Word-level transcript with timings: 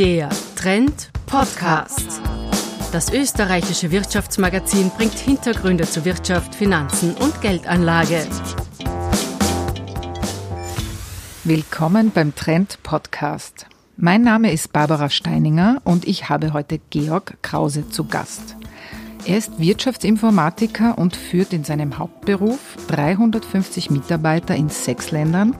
Der 0.00 0.30
Trend 0.56 1.10
Podcast. 1.26 2.22
Das 2.90 3.12
österreichische 3.12 3.90
Wirtschaftsmagazin 3.90 4.90
bringt 4.96 5.18
Hintergründe 5.18 5.84
zu 5.84 6.06
Wirtschaft, 6.06 6.54
Finanzen 6.54 7.14
und 7.16 7.38
Geldanlage. 7.42 8.26
Willkommen 11.44 12.12
beim 12.12 12.34
Trend 12.34 12.82
Podcast. 12.82 13.66
Mein 13.98 14.22
Name 14.22 14.50
ist 14.50 14.72
Barbara 14.72 15.10
Steininger 15.10 15.82
und 15.84 16.08
ich 16.08 16.30
habe 16.30 16.54
heute 16.54 16.80
Georg 16.88 17.36
Krause 17.42 17.90
zu 17.90 18.04
Gast. 18.04 18.56
Er 19.26 19.36
ist 19.38 19.58
Wirtschaftsinformatiker 19.60 20.96
und 20.96 21.14
führt 21.14 21.52
in 21.52 21.62
seinem 21.62 21.98
Hauptberuf 21.98 22.76
350 22.88 23.90
Mitarbeiter 23.90 24.56
in 24.56 24.70
sechs 24.70 25.10
Ländern, 25.10 25.54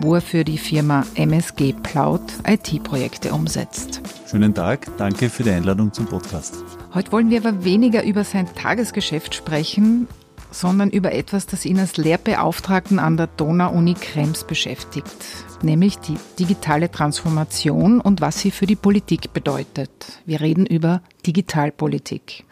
wo 0.00 0.14
er 0.14 0.20
für 0.20 0.44
die 0.44 0.58
Firma 0.58 1.04
MSG 1.14 1.74
Cloud 1.82 2.22
IT-Projekte 2.46 3.32
umsetzt. 3.32 4.00
Schönen 4.28 4.54
Tag, 4.54 4.88
danke 4.96 5.28
für 5.28 5.42
die 5.42 5.50
Einladung 5.50 5.92
zum 5.92 6.06
Podcast. 6.06 6.64
Heute 6.94 7.12
wollen 7.12 7.30
wir 7.30 7.38
aber 7.44 7.64
weniger 7.64 8.04
über 8.04 8.24
sein 8.24 8.48
Tagesgeschäft 8.54 9.34
sprechen, 9.34 10.08
sondern 10.54 10.90
über 10.90 11.12
etwas, 11.12 11.46
das 11.46 11.66
ihn 11.66 11.78
als 11.78 11.96
Lehrbeauftragten 11.96 12.98
an 12.98 13.16
der 13.16 13.26
Donau-Uni 13.26 13.94
Krems 13.94 14.44
beschäftigt, 14.44 15.14
nämlich 15.62 15.98
die 15.98 16.16
digitale 16.38 16.90
Transformation 16.90 18.00
und 18.00 18.20
was 18.20 18.38
sie 18.40 18.50
für 18.50 18.66
die 18.66 18.76
Politik 18.76 19.32
bedeutet. 19.32 19.90
Wir 20.24 20.40
reden 20.40 20.64
über 20.64 21.02
Digitalpolitik. 21.26 22.44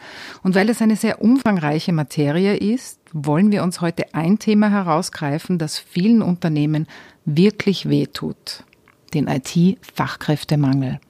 Und 0.42 0.54
weil 0.54 0.68
es 0.68 0.82
eine 0.82 0.96
sehr 0.96 1.22
umfangreiche 1.22 1.92
Materie 1.92 2.56
ist, 2.56 2.98
wollen 3.12 3.52
wir 3.52 3.62
uns 3.62 3.80
heute 3.80 4.14
ein 4.14 4.38
Thema 4.38 4.70
herausgreifen, 4.70 5.58
das 5.58 5.78
vielen 5.78 6.22
Unternehmen 6.22 6.86
wirklich 7.24 7.88
wehtut, 7.88 8.64
den 9.14 9.28
IT-Fachkräftemangel. 9.28 11.00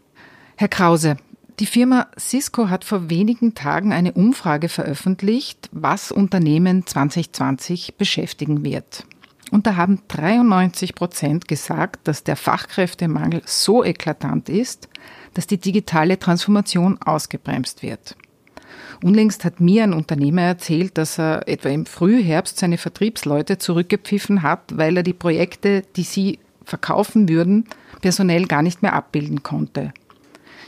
Herr 0.56 0.68
Krause, 0.68 1.16
die 1.58 1.66
Firma 1.66 2.08
Cisco 2.18 2.68
hat 2.68 2.84
vor 2.84 3.10
wenigen 3.10 3.54
Tagen 3.54 3.92
eine 3.92 4.12
Umfrage 4.12 4.68
veröffentlicht, 4.68 5.68
was 5.72 6.12
Unternehmen 6.12 6.86
2020 6.86 7.96
beschäftigen 7.96 8.64
wird. 8.64 9.04
Und 9.50 9.66
da 9.66 9.76
haben 9.76 10.00
93 10.08 10.94
Prozent 10.94 11.46
gesagt, 11.46 12.08
dass 12.08 12.24
der 12.24 12.36
Fachkräftemangel 12.36 13.42
so 13.44 13.84
eklatant 13.84 14.48
ist, 14.48 14.88
dass 15.34 15.46
die 15.46 15.58
digitale 15.58 16.18
Transformation 16.18 16.98
ausgebremst 17.02 17.82
wird. 17.82 18.16
Unlängst 19.02 19.44
hat 19.44 19.60
mir 19.60 19.82
ein 19.84 19.92
Unternehmer 19.92 20.42
erzählt, 20.42 20.96
dass 20.96 21.18
er 21.18 21.48
etwa 21.48 21.68
im 21.68 21.86
Frühherbst 21.86 22.58
seine 22.58 22.78
Vertriebsleute 22.78 23.58
zurückgepfiffen 23.58 24.42
hat, 24.42 24.76
weil 24.76 24.96
er 24.96 25.02
die 25.02 25.12
Projekte, 25.12 25.82
die 25.96 26.04
sie 26.04 26.38
verkaufen 26.64 27.28
würden, 27.28 27.66
personell 28.00 28.46
gar 28.46 28.62
nicht 28.62 28.80
mehr 28.80 28.94
abbilden 28.94 29.42
konnte. 29.42 29.92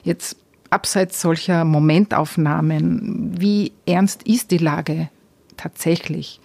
Jetzt 0.03 0.37
abseits 0.75 1.20
solcher 1.20 1.64
Momentaufnahmen, 1.64 3.41
wie 3.41 3.72
ernst 3.86 4.25
ist 4.25 4.50
die 4.50 4.58
Lage 4.58 5.08
tatsächlich? 5.56 6.41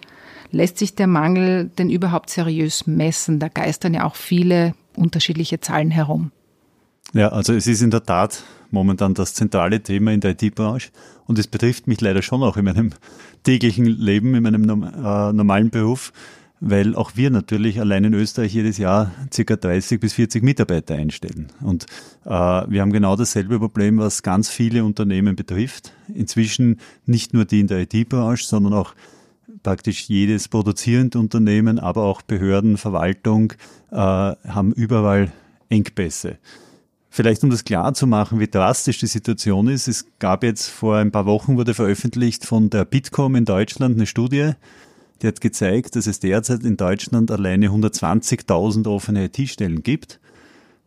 Lässt 0.52 0.78
sich 0.78 0.94
der 0.94 1.06
Mangel 1.06 1.70
denn 1.78 1.90
überhaupt 1.90 2.30
seriös 2.30 2.86
messen? 2.86 3.38
Da 3.40 3.48
geistern 3.48 3.94
ja 3.94 4.04
auch 4.04 4.14
viele 4.14 4.74
unterschiedliche 4.96 5.60
Zahlen 5.60 5.90
herum. 5.90 6.30
Ja, 7.12 7.28
also 7.28 7.52
es 7.52 7.66
ist 7.66 7.82
in 7.82 7.90
der 7.90 8.04
Tat 8.04 8.44
momentan 8.70 9.14
das 9.14 9.34
zentrale 9.34 9.82
Thema 9.82 10.12
in 10.12 10.20
der 10.20 10.30
IT-Branche 10.40 10.90
und 11.26 11.38
es 11.38 11.48
betrifft 11.48 11.88
mich 11.88 12.00
leider 12.00 12.22
schon 12.22 12.42
auch 12.44 12.56
in 12.56 12.64
meinem 12.64 12.90
täglichen 13.42 13.84
Leben, 13.86 14.34
in 14.36 14.42
meinem 14.44 14.82
äh, 14.82 15.32
normalen 15.32 15.70
Beruf 15.70 16.12
weil 16.60 16.94
auch 16.94 17.12
wir 17.16 17.30
natürlich 17.30 17.80
allein 17.80 18.04
in 18.04 18.14
Österreich 18.14 18.52
jedes 18.52 18.76
Jahr 18.78 19.10
circa 19.32 19.56
30 19.56 19.98
bis 19.98 20.12
40 20.12 20.42
Mitarbeiter 20.42 20.94
einstellen. 20.94 21.48
Und 21.62 21.86
äh, 22.24 22.28
wir 22.28 22.82
haben 22.82 22.92
genau 22.92 23.16
dasselbe 23.16 23.58
Problem, 23.58 23.98
was 23.98 24.22
ganz 24.22 24.50
viele 24.50 24.84
Unternehmen 24.84 25.36
betrifft. 25.36 25.92
Inzwischen 26.14 26.80
nicht 27.06 27.32
nur 27.32 27.46
die 27.46 27.60
in 27.60 27.66
der 27.66 27.80
IT-Branche, 27.80 28.44
sondern 28.44 28.74
auch 28.74 28.94
praktisch 29.62 30.08
jedes 30.08 30.48
produzierende 30.48 31.18
Unternehmen, 31.18 31.78
aber 31.78 32.02
auch 32.02 32.22
Behörden, 32.22 32.76
Verwaltung 32.76 33.54
äh, 33.90 33.96
haben 33.96 34.72
überall 34.72 35.32
Engpässe. 35.70 36.38
Vielleicht 37.08 37.42
um 37.42 37.50
das 37.50 37.64
klar 37.64 37.92
zu 37.94 38.06
machen, 38.06 38.38
wie 38.38 38.46
drastisch 38.46 38.98
die 38.98 39.06
Situation 39.06 39.66
ist. 39.66 39.88
Es 39.88 40.06
gab 40.20 40.44
jetzt 40.44 40.68
vor 40.68 40.96
ein 40.96 41.10
paar 41.10 41.26
Wochen 41.26 41.56
wurde 41.56 41.74
veröffentlicht 41.74 42.46
von 42.46 42.70
der 42.70 42.84
Bitkom 42.84 43.34
in 43.34 43.44
Deutschland 43.44 43.96
eine 43.96 44.06
Studie, 44.06 44.52
die 45.20 45.26
hat 45.26 45.40
gezeigt, 45.40 45.96
dass 45.96 46.06
es 46.06 46.20
derzeit 46.20 46.64
in 46.64 46.76
Deutschland 46.76 47.30
alleine 47.30 47.68
120.000 47.68 48.88
offene 48.88 49.24
IT-Stellen 49.26 49.82
gibt. 49.82 50.20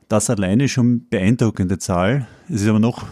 Das 0.07 0.29
alleine 0.29 0.69
schon 0.69 1.07
beeindruckende 1.09 1.77
Zahl. 1.77 2.27
Es 2.49 2.61
ist 2.61 2.67
aber 2.67 2.79
noch 2.79 3.05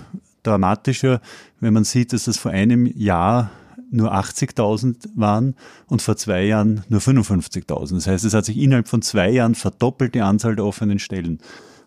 dramatischer, 0.43 1.21
wenn 1.59 1.73
man 1.73 1.83
sieht, 1.83 2.13
dass 2.13 2.25
das 2.25 2.37
vor 2.37 2.51
einem 2.51 2.85
Jahr 2.85 3.51
nur 3.91 4.13
80.000 4.13 5.09
waren 5.15 5.55
und 5.87 6.01
vor 6.01 6.15
zwei 6.15 6.45
Jahren 6.45 6.83
nur 6.89 7.01
55.000. 7.01 7.95
Das 7.95 8.07
heißt, 8.07 8.25
es 8.25 8.33
hat 8.33 8.45
sich 8.45 8.57
innerhalb 8.57 8.87
von 8.87 9.01
zwei 9.01 9.29
Jahren 9.29 9.55
verdoppelt 9.55 10.15
die 10.15 10.21
Anzahl 10.21 10.55
der 10.55 10.65
offenen 10.65 10.99
Stellen. 10.99 11.39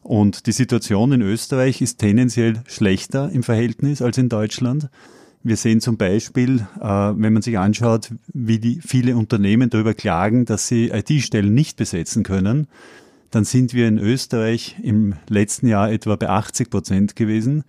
Und 0.02 0.46
die 0.46 0.52
Situation 0.52 1.12
in 1.12 1.22
Österreich 1.22 1.80
ist 1.80 1.98
tendenziell 1.98 2.62
schlechter 2.66 3.30
im 3.30 3.42
Verhältnis 3.42 4.02
als 4.02 4.18
in 4.18 4.28
Deutschland. 4.28 4.90
Wir 5.46 5.58
sehen 5.58 5.82
zum 5.82 5.98
Beispiel, 5.98 6.66
äh, 6.80 6.84
wenn 6.86 7.34
man 7.34 7.42
sich 7.42 7.58
anschaut, 7.58 8.10
wie 8.32 8.58
die 8.58 8.80
viele 8.80 9.14
Unternehmen 9.14 9.68
darüber 9.68 9.92
klagen, 9.92 10.46
dass 10.46 10.68
sie 10.68 10.88
IT-Stellen 10.88 11.52
nicht 11.52 11.76
besetzen 11.76 12.22
können, 12.22 12.66
dann 13.30 13.44
sind 13.44 13.74
wir 13.74 13.86
in 13.86 13.98
Österreich 13.98 14.76
im 14.82 15.16
letzten 15.28 15.66
Jahr 15.66 15.92
etwa 15.92 16.16
bei 16.16 16.30
80 16.30 16.70
Prozent 16.70 17.14
gewesen. 17.14 17.64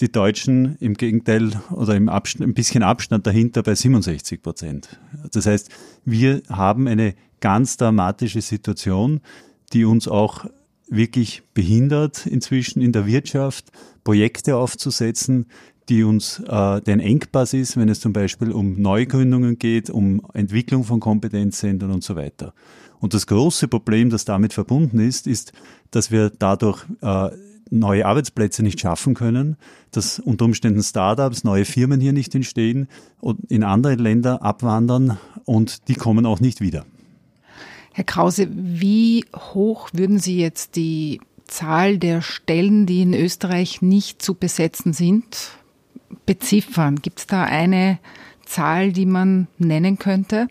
Die 0.00 0.10
Deutschen 0.10 0.76
im 0.80 0.94
Gegenteil 0.94 1.52
oder 1.70 1.94
im 1.94 2.08
Abstand, 2.08 2.50
ein 2.50 2.54
bisschen 2.54 2.82
Abstand 2.82 3.28
dahinter 3.28 3.62
bei 3.62 3.76
67 3.76 4.42
Prozent. 4.42 4.98
Das 5.30 5.46
heißt, 5.46 5.70
wir 6.04 6.42
haben 6.48 6.88
eine 6.88 7.14
ganz 7.40 7.76
dramatische 7.76 8.40
Situation, 8.40 9.20
die 9.72 9.84
uns 9.84 10.08
auch 10.08 10.46
wirklich 10.88 11.42
behindert 11.54 12.26
inzwischen 12.26 12.82
in 12.82 12.90
der 12.90 13.06
Wirtschaft, 13.06 13.70
Projekte 14.02 14.56
aufzusetzen, 14.56 15.46
die 15.90 16.04
uns 16.04 16.38
äh, 16.38 16.80
der 16.80 16.94
ein 16.94 17.00
Engpass 17.00 17.52
ist, 17.52 17.76
wenn 17.76 17.88
es 17.88 18.00
zum 18.00 18.12
Beispiel 18.12 18.52
um 18.52 18.80
Neugründungen 18.80 19.58
geht, 19.58 19.90
um 19.90 20.22
Entwicklung 20.32 20.84
von 20.84 21.00
Kompetenzcentern 21.00 21.90
und 21.90 22.04
so 22.04 22.16
weiter. 22.16 22.54
Und 23.00 23.12
das 23.12 23.26
große 23.26 23.66
Problem, 23.66 24.08
das 24.10 24.24
damit 24.24 24.52
verbunden 24.52 25.00
ist, 25.00 25.26
ist, 25.26 25.52
dass 25.90 26.10
wir 26.10 26.30
dadurch 26.30 26.84
äh, 27.00 27.30
neue 27.70 28.06
Arbeitsplätze 28.06 28.62
nicht 28.62 28.80
schaffen 28.80 29.14
können, 29.14 29.56
dass 29.90 30.18
unter 30.18 30.44
Umständen 30.44 30.82
Startups, 30.82 31.44
neue 31.44 31.64
Firmen 31.64 32.00
hier 32.00 32.12
nicht 32.12 32.34
entstehen 32.34 32.88
und 33.20 33.50
in 33.50 33.64
andere 33.64 33.94
Länder 33.94 34.42
abwandern 34.42 35.18
und 35.44 35.88
die 35.88 35.94
kommen 35.94 36.26
auch 36.26 36.40
nicht 36.40 36.60
wieder. 36.60 36.84
Herr 37.92 38.04
Krause, 38.04 38.48
wie 38.52 39.24
hoch 39.34 39.90
würden 39.92 40.18
Sie 40.18 40.38
jetzt 40.38 40.76
die 40.76 41.20
Zahl 41.46 41.98
der 41.98 42.22
Stellen, 42.22 42.86
die 42.86 43.02
in 43.02 43.14
Österreich 43.14 43.82
nicht 43.82 44.22
zu 44.22 44.34
besetzen 44.34 44.92
sind, 44.92 45.59
beziffern? 46.26 46.96
Gibt 46.96 47.20
es 47.20 47.26
da 47.26 47.44
eine 47.44 47.98
Zahl, 48.44 48.92
die 48.92 49.06
man 49.06 49.46
nennen 49.58 49.98
könnte? 49.98 50.48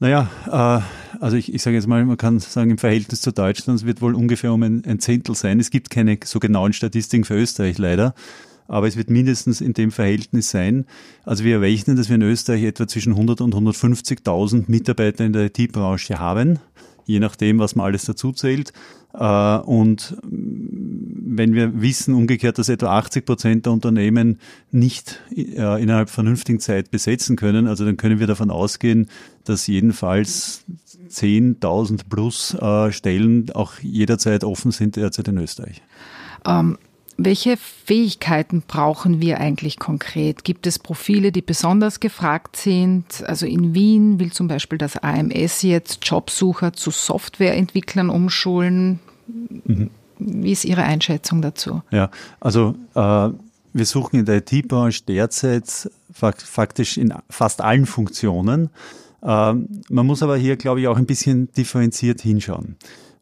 Naja, 0.00 0.30
äh, 0.46 1.18
also 1.20 1.36
ich, 1.36 1.52
ich 1.52 1.62
sage 1.62 1.76
jetzt 1.76 1.88
mal, 1.88 2.04
man 2.04 2.16
kann 2.16 2.38
sagen, 2.38 2.70
im 2.70 2.78
Verhältnis 2.78 3.20
zu 3.20 3.32
Deutschland, 3.32 3.80
es 3.80 3.86
wird 3.86 4.00
wohl 4.00 4.14
ungefähr 4.14 4.52
um 4.52 4.62
ein, 4.62 4.84
ein 4.86 5.00
Zehntel 5.00 5.34
sein. 5.34 5.58
Es 5.58 5.70
gibt 5.70 5.90
keine 5.90 6.18
so 6.24 6.38
genauen 6.38 6.72
Statistiken 6.72 7.24
für 7.24 7.34
Österreich 7.34 7.78
leider 7.78 8.14
aber 8.68 8.86
es 8.86 8.96
wird 8.96 9.10
mindestens 9.10 9.60
in 9.60 9.72
dem 9.72 9.90
Verhältnis 9.90 10.50
sein. 10.50 10.84
Also 11.24 11.42
wir 11.42 11.60
rechnen, 11.60 11.96
dass 11.96 12.08
wir 12.08 12.16
in 12.16 12.22
Österreich 12.22 12.62
etwa 12.64 12.86
zwischen 12.86 13.14
100 13.14 13.40
und 13.40 13.54
150.000 13.54 14.64
Mitarbeiter 14.68 15.24
in 15.24 15.32
der 15.32 15.46
IT-Branche 15.46 16.18
haben, 16.18 16.58
je 17.06 17.18
nachdem, 17.18 17.58
was 17.58 17.74
man 17.74 17.86
alles 17.86 18.04
dazu 18.04 18.32
zählt. 18.32 18.72
Äh, 19.14 19.56
und 19.58 20.18
wenn 21.38 21.54
wir 21.54 21.80
wissen 21.80 22.12
umgekehrt, 22.12 22.58
dass 22.58 22.68
etwa 22.68 22.98
80 22.98 23.24
Prozent 23.24 23.66
der 23.66 23.72
Unternehmen 23.72 24.38
nicht 24.70 25.22
äh, 25.34 25.82
innerhalb 25.82 26.10
vernünftigen 26.10 26.60
Zeit 26.60 26.90
besetzen 26.90 27.36
können, 27.36 27.66
also 27.66 27.84
dann 27.84 27.96
können 27.96 28.20
wir 28.20 28.26
davon 28.26 28.50
ausgehen, 28.50 29.08
dass 29.44 29.66
jedenfalls 29.66 30.64
10.000 31.10 32.02
plus 32.10 32.54
äh, 32.54 32.92
Stellen 32.92 33.50
auch 33.52 33.78
jederzeit 33.80 34.44
offen 34.44 34.72
sind 34.72 34.96
derzeit 34.96 35.28
in 35.28 35.38
Österreich. 35.38 35.82
Ähm, 36.44 36.76
welche 37.20 37.56
Fähigkeiten 37.56 38.62
brauchen 38.66 39.20
wir 39.20 39.40
eigentlich 39.40 39.80
konkret? 39.80 40.44
Gibt 40.44 40.68
es 40.68 40.78
Profile, 40.78 41.32
die 41.32 41.42
besonders 41.42 41.98
gefragt 41.98 42.54
sind? 42.54 43.24
Also 43.26 43.44
in 43.44 43.74
Wien 43.74 44.20
will 44.20 44.30
zum 44.30 44.46
Beispiel 44.46 44.78
das 44.78 44.96
AMS 44.96 45.62
jetzt 45.62 46.06
Jobsucher 46.06 46.74
zu 46.74 46.92
Softwareentwicklern 46.92 48.08
umschulen. 48.08 49.00
Mhm. 49.26 49.90
Wie 50.18 50.52
ist 50.52 50.64
Ihre 50.64 50.82
Einschätzung 50.82 51.42
dazu? 51.42 51.82
Ja, 51.90 52.10
also 52.40 52.74
äh, 52.94 53.30
wir 53.72 53.84
suchen 53.84 54.20
in 54.20 54.24
der 54.24 54.38
IT-Branche 54.38 55.02
derzeit 55.06 55.90
faktisch 56.12 56.96
in 56.96 57.14
fast 57.30 57.60
allen 57.60 57.86
Funktionen. 57.86 58.70
Äh, 59.22 59.26
man 59.26 60.06
muss 60.06 60.22
aber 60.22 60.36
hier, 60.36 60.56
glaube 60.56 60.80
ich, 60.80 60.88
auch 60.88 60.96
ein 60.96 61.06
bisschen 61.06 61.52
differenziert 61.52 62.20
hinschauen. 62.20 62.76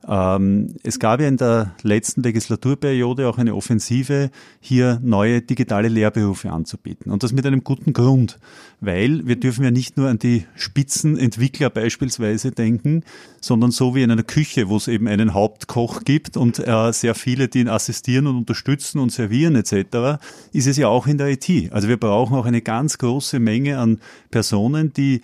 Ähm, 0.09 0.75
es 0.83 0.99
gab 0.99 1.21
ja 1.21 1.29
in 1.29 1.37
der 1.37 1.75
letzten 1.83 2.23
Legislaturperiode 2.23 3.29
auch 3.29 3.39
eine 3.39 3.55
Offensive, 3.55 4.31
hier 4.61 5.01
neue 5.03 5.43
digitale 5.43 5.89
Lehrberufe 5.89 6.51
anzubieten. 6.51 7.11
Und 7.11 7.23
das 7.23 7.33
mit 7.33 7.47
einem 7.47 7.65
guten 7.65 7.93
Grund, 7.93 8.39
weil 8.81 9.27
wir 9.27 9.37
dürfen 9.37 9.65
ja 9.65 9.71
nicht 9.71 9.97
nur 9.97 10.09
an 10.09 10.19
die 10.19 10.45
Spitzenentwickler 10.55 11.71
beispielsweise 11.71 12.53
denken, 12.53 13.03
sondern 13.41 13.71
so 13.71 13.95
wie 13.95 14.03
in 14.03 14.11
einer 14.11 14.23
Küche, 14.23 14.69
wo 14.69 14.77
es 14.77 14.89
eben 14.89 15.09
einen 15.09 15.35
Hauptkoch 15.35 16.05
gibt 16.05 16.37
und 16.37 16.59
äh, 16.59 16.93
sehr 16.93 17.15
viele, 17.15 17.49
die 17.49 17.61
ihn 17.61 17.69
assistieren 17.69 18.27
und 18.27 18.37
unterstützen 18.37 18.99
und 18.99 19.11
servieren 19.11 19.57
etc., 19.57 20.21
ist 20.53 20.67
es 20.67 20.77
ja 20.77 20.89
auch 20.89 21.07
in 21.07 21.19
der 21.19 21.29
IT. 21.29 21.73
Also 21.73 21.89
wir 21.89 21.97
brauchen 21.97 22.37
auch 22.37 22.47
eine 22.47 22.63
ganz 22.63 22.99
große 22.99 23.39
Menge 23.39 23.79
an 23.79 24.01
Personen, 24.31 24.93
die 24.93 25.21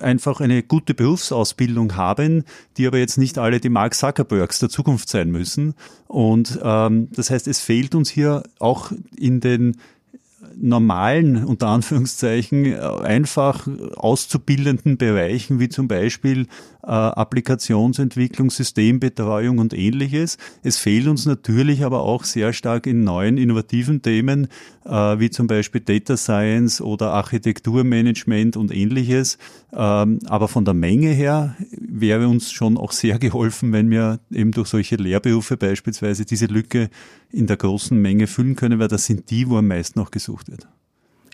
einfach 0.00 0.40
eine 0.40 0.62
gute 0.62 0.94
Berufsausbildung 0.94 1.96
haben, 1.96 2.44
die 2.76 2.86
aber 2.86 2.98
jetzt 2.98 3.18
nicht 3.18 3.38
alle 3.38 3.60
die 3.60 3.68
Mark 3.68 3.94
Zuckerbergs 4.20 4.58
der 4.58 4.68
Zukunft 4.68 5.08
sein 5.08 5.30
müssen. 5.30 5.74
Und 6.06 6.58
ähm, 6.62 7.08
das 7.12 7.30
heißt, 7.30 7.48
es 7.48 7.60
fehlt 7.60 7.94
uns 7.94 8.10
hier 8.10 8.42
auch 8.58 8.92
in 9.16 9.40
den 9.40 9.76
normalen, 10.56 11.44
unter 11.44 11.68
Anführungszeichen, 11.68 12.74
einfach 12.74 13.66
auszubildenden 13.96 14.98
Bereichen, 14.98 15.58
wie 15.60 15.68
zum 15.68 15.88
Beispiel 15.88 16.46
äh, 16.82 16.86
Applikationsentwicklung, 16.86 18.50
Systembetreuung 18.50 19.58
und 19.58 19.74
ähnliches. 19.74 20.38
Es 20.62 20.76
fehlt 20.76 21.06
uns 21.06 21.26
natürlich 21.26 21.84
aber 21.84 22.02
auch 22.02 22.24
sehr 22.24 22.52
stark 22.52 22.86
in 22.86 23.04
neuen, 23.04 23.38
innovativen 23.38 24.02
Themen, 24.02 24.48
äh, 24.84 24.90
wie 24.90 25.30
zum 25.30 25.46
Beispiel 25.46 25.80
Data 25.80 26.16
Science 26.16 26.80
oder 26.80 27.12
Architekturmanagement 27.12 28.56
und 28.56 28.74
ähnliches. 28.74 29.38
Ähm, 29.72 30.18
aber 30.26 30.48
von 30.48 30.64
der 30.64 30.74
Menge 30.74 31.10
her 31.10 31.56
wäre 31.70 32.28
uns 32.28 32.50
schon 32.52 32.76
auch 32.76 32.92
sehr 32.92 33.18
geholfen, 33.18 33.72
wenn 33.72 33.90
wir 33.90 34.20
eben 34.30 34.52
durch 34.52 34.68
solche 34.68 34.96
Lehrberufe 34.96 35.56
beispielsweise 35.56 36.24
diese 36.24 36.46
Lücke 36.46 36.90
in 37.30 37.46
der 37.46 37.56
großen 37.56 38.00
Menge 38.00 38.26
füllen 38.26 38.56
können, 38.56 38.78
weil 38.78 38.88
das 38.88 39.06
sind 39.06 39.30
die, 39.30 39.48
wo 39.48 39.58
am 39.58 39.68
meisten 39.68 39.98
noch 39.98 40.10
gesucht 40.10 40.50
wird. 40.50 40.66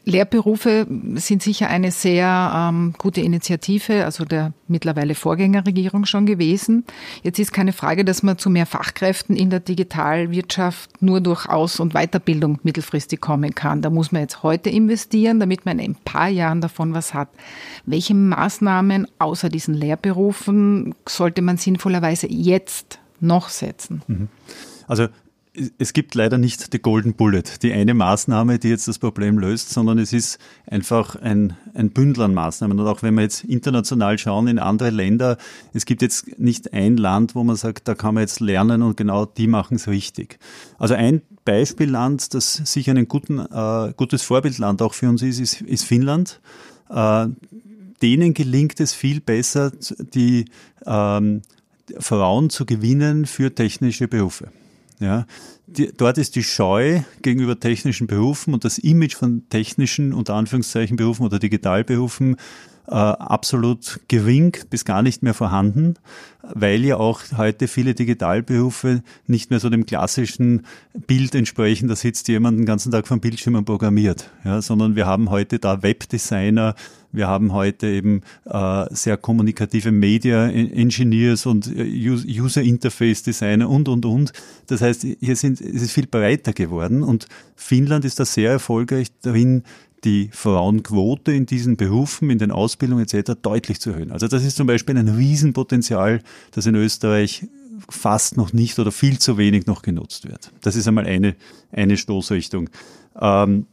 Lehrberufe 0.08 0.86
sind 1.16 1.42
sicher 1.42 1.68
eine 1.68 1.90
sehr 1.90 2.52
ähm, 2.54 2.94
gute 2.96 3.20
Initiative, 3.20 4.04
also 4.04 4.24
der 4.24 4.52
mittlerweile 4.68 5.16
Vorgängerregierung 5.16 6.06
schon 6.06 6.26
gewesen. 6.26 6.84
Jetzt 7.24 7.40
ist 7.40 7.52
keine 7.52 7.72
Frage, 7.72 8.04
dass 8.04 8.22
man 8.22 8.38
zu 8.38 8.48
mehr 8.48 8.66
Fachkräften 8.66 9.34
in 9.34 9.50
der 9.50 9.58
Digitalwirtschaft 9.58 11.02
nur 11.02 11.20
durch 11.20 11.48
Aus- 11.48 11.80
und 11.80 11.92
Weiterbildung 11.94 12.60
mittelfristig 12.62 13.20
kommen 13.20 13.56
kann. 13.56 13.82
Da 13.82 13.90
muss 13.90 14.12
man 14.12 14.22
jetzt 14.22 14.44
heute 14.44 14.70
investieren, 14.70 15.40
damit 15.40 15.66
man 15.66 15.80
in 15.80 15.92
ein 15.92 15.96
paar 15.96 16.28
Jahren 16.28 16.60
davon 16.60 16.94
was 16.94 17.12
hat. 17.12 17.28
Welche 17.84 18.14
Maßnahmen 18.14 19.08
außer 19.18 19.48
diesen 19.48 19.74
Lehrberufen 19.74 20.94
sollte 21.08 21.42
man 21.42 21.56
sinnvollerweise 21.56 22.28
jetzt 22.30 23.00
noch 23.18 23.48
setzen? 23.48 24.02
Mhm. 24.06 24.28
Also 24.86 25.08
es 25.78 25.92
gibt 25.92 26.14
leider 26.14 26.38
nicht 26.38 26.72
die 26.72 26.78
Golden 26.78 27.14
Bullet, 27.14 27.42
die 27.62 27.72
eine 27.72 27.94
Maßnahme, 27.94 28.58
die 28.58 28.68
jetzt 28.68 28.88
das 28.88 28.98
Problem 28.98 29.38
löst, 29.38 29.70
sondern 29.70 29.98
es 29.98 30.12
ist 30.12 30.38
einfach 30.66 31.16
ein, 31.16 31.56
ein 31.74 31.90
Bündel 31.90 32.24
an 32.24 32.34
Maßnahmen. 32.34 32.78
Und 32.78 32.86
auch 32.86 33.02
wenn 33.02 33.14
wir 33.14 33.22
jetzt 33.22 33.44
international 33.44 34.18
schauen 34.18 34.48
in 34.48 34.58
andere 34.58 34.90
Länder, 34.90 35.36
es 35.72 35.84
gibt 35.86 36.02
jetzt 36.02 36.38
nicht 36.38 36.72
ein 36.72 36.96
Land, 36.96 37.34
wo 37.34 37.44
man 37.44 37.56
sagt, 37.56 37.88
da 37.88 37.94
kann 37.94 38.14
man 38.14 38.22
jetzt 38.22 38.40
lernen 38.40 38.82
und 38.82 38.96
genau 38.96 39.24
die 39.24 39.46
machen 39.46 39.76
es 39.76 39.88
richtig. 39.88 40.38
Also 40.78 40.94
ein 40.94 41.22
Beispielland, 41.44 42.34
das 42.34 42.54
sicher 42.54 42.92
ein 42.92 43.08
guten, 43.08 43.38
äh, 43.38 43.92
gutes 43.96 44.22
Vorbildland 44.22 44.82
auch 44.82 44.94
für 44.94 45.08
uns 45.08 45.22
ist, 45.22 45.38
ist, 45.38 45.60
ist 45.62 45.84
Finnland. 45.84 46.40
Äh, 46.90 47.28
denen 48.02 48.34
gelingt 48.34 48.78
es 48.80 48.92
viel 48.92 49.20
besser, 49.20 49.72
die 50.14 50.44
ähm, 50.84 51.42
Frauen 51.98 52.50
zu 52.50 52.66
gewinnen 52.66 53.26
für 53.26 53.54
technische 53.54 54.08
Berufe. 54.08 54.48
Ja, 54.98 55.26
die, 55.66 55.92
dort 55.94 56.16
ist 56.16 56.36
die 56.36 56.42
Scheu 56.42 57.00
gegenüber 57.20 57.60
technischen 57.60 58.06
Berufen 58.06 58.54
und 58.54 58.64
das 58.64 58.78
Image 58.78 59.14
von 59.14 59.46
technischen, 59.50 60.14
unter 60.14 60.34
Anführungszeichen, 60.34 60.96
Berufen 60.96 61.24
oder 61.24 61.38
Digitalberufen 61.38 62.36
äh, 62.88 62.94
absolut 62.94 64.00
gering 64.08 64.56
bis 64.70 64.84
gar 64.84 65.02
nicht 65.02 65.22
mehr 65.22 65.34
vorhanden, 65.34 65.94
weil 66.54 66.84
ja 66.84 66.96
auch 66.96 67.20
heute 67.36 67.68
viele 67.68 67.94
Digitalberufe 67.94 69.02
nicht 69.26 69.50
mehr 69.50 69.60
so 69.60 69.70
dem 69.70 69.86
klassischen 69.86 70.66
Bild 71.06 71.34
entsprechen, 71.34 71.88
da 71.88 71.96
sitzt 71.96 72.28
jemand 72.28 72.58
den 72.58 72.66
ganzen 72.66 72.92
Tag 72.92 73.06
vom 73.06 73.20
Bildschirm 73.20 73.54
und 73.56 73.64
programmiert, 73.64 74.30
ja, 74.44 74.62
sondern 74.62 74.96
wir 74.96 75.06
haben 75.06 75.30
heute 75.30 75.58
da 75.58 75.82
Webdesigner, 75.82 76.74
wir 77.12 77.28
haben 77.28 77.52
heute 77.52 77.86
eben 77.86 78.20
äh, 78.44 78.84
sehr 78.90 79.16
kommunikative 79.16 79.90
Media 79.90 80.48
Engineers 80.48 81.46
und 81.46 81.66
äh, 81.74 81.82
User 81.82 82.62
Interface 82.62 83.22
Designer 83.22 83.70
und, 83.70 83.88
und, 83.88 84.04
und. 84.04 84.32
Das 84.66 84.82
heißt, 84.82 85.06
hier 85.18 85.36
sind, 85.36 85.60
es 85.60 85.82
ist 85.82 85.92
viel 85.92 86.06
breiter 86.06 86.52
geworden 86.52 87.02
und 87.02 87.26
Finnland 87.54 88.04
ist 88.04 88.20
da 88.20 88.24
sehr 88.24 88.50
erfolgreich 88.50 89.08
darin, 89.22 89.62
die 90.04 90.30
Frauenquote 90.32 91.32
in 91.32 91.46
diesen 91.46 91.76
Berufen, 91.76 92.30
in 92.30 92.38
den 92.38 92.50
Ausbildungen 92.50 93.06
etc. 93.06 93.32
deutlich 93.40 93.80
zu 93.80 93.90
erhöhen. 93.90 94.12
Also 94.12 94.28
das 94.28 94.44
ist 94.44 94.56
zum 94.56 94.66
Beispiel 94.66 94.96
ein 94.96 95.08
Riesenpotenzial, 95.08 96.22
das 96.52 96.66
in 96.66 96.74
Österreich 96.74 97.46
fast 97.88 98.36
noch 98.36 98.52
nicht 98.52 98.78
oder 98.78 98.92
viel 98.92 99.18
zu 99.18 99.38
wenig 99.38 99.66
noch 99.66 99.82
genutzt 99.82 100.28
wird. 100.28 100.52
Das 100.62 100.76
ist 100.76 100.88
einmal 100.88 101.06
eine, 101.06 101.36
eine 101.72 101.96
Stoßrichtung. 101.96 102.70
Ähm, 103.20 103.66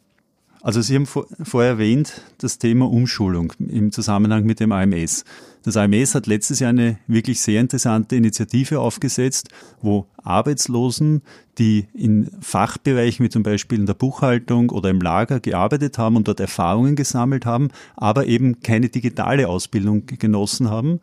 also 0.63 0.81
Sie 0.81 0.95
haben 0.95 1.05
vor, 1.05 1.27
vorher 1.43 1.71
erwähnt 1.71 2.21
das 2.37 2.57
Thema 2.57 2.89
Umschulung 2.89 3.51
im 3.59 3.91
Zusammenhang 3.91 4.45
mit 4.45 4.61
dem 4.61 4.71
AMS. 4.71 5.25
Das 5.63 5.75
AMS 5.75 6.15
hat 6.15 6.25
letztes 6.25 6.59
Jahr 6.59 6.69
eine 6.69 6.97
wirklich 7.05 7.41
sehr 7.41 7.59
interessante 7.59 8.15
Initiative 8.15 8.79
aufgesetzt, 8.79 9.49
wo 9.81 10.07
Arbeitslosen, 10.23 11.21
die 11.57 11.87
in 11.93 12.31
Fachbereichen 12.39 13.25
wie 13.25 13.29
zum 13.29 13.43
Beispiel 13.43 13.77
in 13.77 13.85
der 13.85 13.93
Buchhaltung 13.93 14.69
oder 14.69 14.89
im 14.89 15.01
Lager 15.01 15.41
gearbeitet 15.41 15.97
haben 15.97 16.15
und 16.15 16.29
dort 16.29 16.39
Erfahrungen 16.39 16.95
gesammelt 16.95 17.45
haben, 17.45 17.67
aber 17.97 18.25
eben 18.27 18.61
keine 18.61 18.87
digitale 18.87 19.49
Ausbildung 19.49 20.05
genossen 20.05 20.69
haben, 20.69 21.01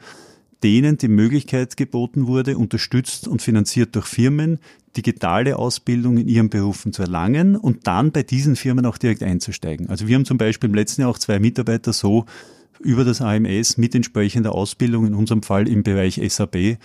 denen 0.62 0.99
die 0.99 1.09
Möglichkeit 1.09 1.77
geboten 1.77 2.27
wurde, 2.27 2.59
unterstützt 2.59 3.29
und 3.29 3.43
finanziert 3.43 3.95
durch 3.95 4.07
Firmen, 4.07 4.59
digitale 4.97 5.57
Ausbildung 5.57 6.19
in 6.19 6.29
ihren 6.29 6.51
Berufen 6.51 6.93
zu 6.93 7.03
erlangen 7.03 7.57
und 7.57 7.87
dann 7.87 8.12
bei 8.12 8.23
diesen 8.23 8.57
Firmen 8.57 8.87
auch 8.87 8.99
direkt 8.99 9.23
einzusteigen. 9.23 9.89
Also 9.89 10.09
wir 10.09 10.17
haben 10.17 10.25
zum 10.25 10.39
Beispiel 10.39 10.69
im 10.69 10.75
letzten 10.75 11.03
Jahr 11.03 11.11
auch 11.11 11.19
zwei 11.19 11.39
Mitarbeiter 11.39 11.93
so 11.93 12.27
über 12.81 13.05
das 13.05 13.21
AMS 13.21 13.77
mit 13.77 13.95
entsprechender 13.95 14.53
Ausbildung, 14.53 15.07
in 15.07 15.15
unserem 15.15 15.43
Fall 15.43 15.69
im 15.69 15.83
Bereich 15.83 16.21
SAP, 16.27 16.57
äh, 16.57 16.77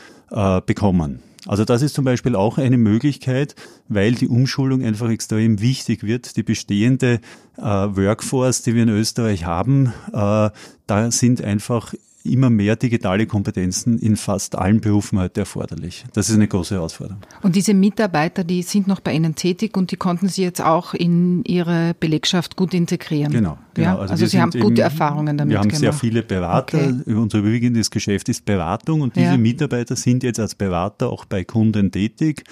bekommen. 0.65 1.19
Also 1.47 1.63
das 1.63 1.81
ist 1.81 1.93
zum 1.93 2.05
Beispiel 2.05 2.35
auch 2.35 2.57
eine 2.57 2.77
Möglichkeit, 2.77 3.55
weil 3.87 4.13
die 4.13 4.27
Umschulung 4.27 4.83
einfach 4.83 5.09
extrem 5.09 5.61
wichtig 5.61 6.03
wird. 6.03 6.37
Die 6.37 6.43
bestehende 6.43 7.19
äh, 7.57 7.61
Workforce, 7.61 8.63
die 8.63 8.73
wir 8.73 8.83
in 8.83 8.89
Österreich 8.89 9.45
haben, 9.45 9.93
äh, 10.11 10.49
da 10.87 11.11
sind 11.11 11.43
einfach 11.43 11.93
immer 12.25 12.49
mehr 12.49 12.75
digitale 12.75 13.27
Kompetenzen 13.27 13.99
in 13.99 14.15
fast 14.15 14.57
allen 14.57 14.81
Berufen 14.81 15.19
heute 15.19 15.41
erforderlich. 15.41 16.05
Das 16.13 16.29
ist 16.29 16.35
eine 16.35 16.47
große 16.47 16.75
Herausforderung. 16.75 17.21
Und 17.41 17.55
diese 17.55 17.73
Mitarbeiter, 17.73 18.43
die 18.43 18.61
sind 18.63 18.87
noch 18.87 18.99
bei 18.99 19.13
Ihnen 19.13 19.35
tätig 19.35 19.77
und 19.77 19.91
die 19.91 19.95
konnten 19.95 20.27
Sie 20.27 20.43
jetzt 20.43 20.61
auch 20.61 20.93
in 20.93 21.43
Ihre 21.43 21.95
Belegschaft 21.99 22.55
gut 22.55 22.73
integrieren. 22.73 23.31
Genau. 23.31 23.57
genau. 23.73 23.87
Ja? 23.87 23.97
Also, 23.97 24.13
also 24.13 24.25
Sie 24.25 24.41
haben 24.41 24.51
gute 24.51 24.65
eben, 24.65 24.77
Erfahrungen 24.77 25.37
damit 25.37 25.51
Wir 25.53 25.59
haben 25.59 25.69
gemacht. 25.69 25.79
sehr 25.79 25.93
viele 25.93 26.23
Berater. 26.23 26.77
Okay. 26.77 27.13
Unser 27.13 27.39
überwiegendes 27.39 27.91
Geschäft 27.91 28.29
ist 28.29 28.45
Beratung 28.45 29.01
und 29.01 29.15
diese 29.15 29.27
ja. 29.27 29.37
Mitarbeiter 29.37 29.95
sind 29.95 30.23
jetzt 30.23 30.39
als 30.39 30.55
Berater 30.55 31.09
auch 31.09 31.25
bei 31.25 31.43
Kunden 31.43 31.91
tätig 31.91 32.43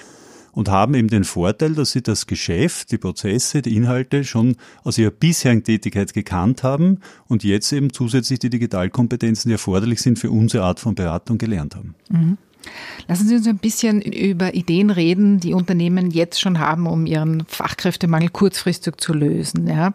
und 0.53 0.69
haben 0.69 0.93
eben 0.93 1.09
den 1.09 1.23
Vorteil, 1.23 1.73
dass 1.73 1.91
sie 1.91 2.01
das 2.01 2.27
Geschäft, 2.27 2.91
die 2.91 2.97
Prozesse, 2.97 3.61
die 3.61 3.75
Inhalte 3.75 4.23
schon 4.23 4.55
aus 4.83 4.97
ihrer 4.97 5.11
bisherigen 5.11 5.63
Tätigkeit 5.63 6.13
gekannt 6.13 6.63
haben 6.63 6.99
und 7.27 7.43
jetzt 7.43 7.71
eben 7.73 7.91
zusätzlich 7.91 8.39
die 8.39 8.49
Digitalkompetenzen, 8.49 9.49
die 9.49 9.53
erforderlich 9.53 10.01
sind 10.01 10.19
für 10.19 10.31
unsere 10.31 10.63
Art 10.63 10.79
von 10.79 10.95
Beratung, 10.95 11.37
gelernt 11.37 11.75
haben. 11.75 11.95
Mhm. 12.09 12.37
Lassen 13.07 13.27
Sie 13.27 13.35
uns 13.35 13.47
ein 13.47 13.57
bisschen 13.57 14.01
über 14.01 14.53
Ideen 14.53 14.89
reden, 14.89 15.39
die 15.39 15.53
Unternehmen 15.53 16.11
jetzt 16.11 16.39
schon 16.39 16.59
haben, 16.59 16.87
um 16.87 17.05
ihren 17.05 17.43
Fachkräftemangel 17.47 18.29
kurzfristig 18.29 19.01
zu 19.01 19.13
lösen. 19.13 19.67
Ja. 19.67 19.93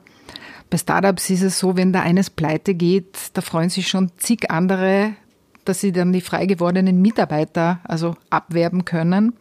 Bei 0.68 0.76
Startups 0.76 1.30
ist 1.30 1.42
es 1.42 1.58
so, 1.58 1.76
wenn 1.76 1.92
da 1.92 2.02
eines 2.02 2.28
pleite 2.28 2.74
geht, 2.74 3.16
da 3.32 3.40
freuen 3.40 3.70
sich 3.70 3.88
schon 3.88 4.10
zig 4.18 4.50
andere, 4.50 5.14
dass 5.64 5.80
sie 5.80 5.92
dann 5.92 6.12
die 6.12 6.20
frei 6.20 6.46
gewordenen 6.46 7.00
Mitarbeiter 7.00 7.80
also 7.84 8.16
abwerben 8.28 8.84
können. 8.84 9.32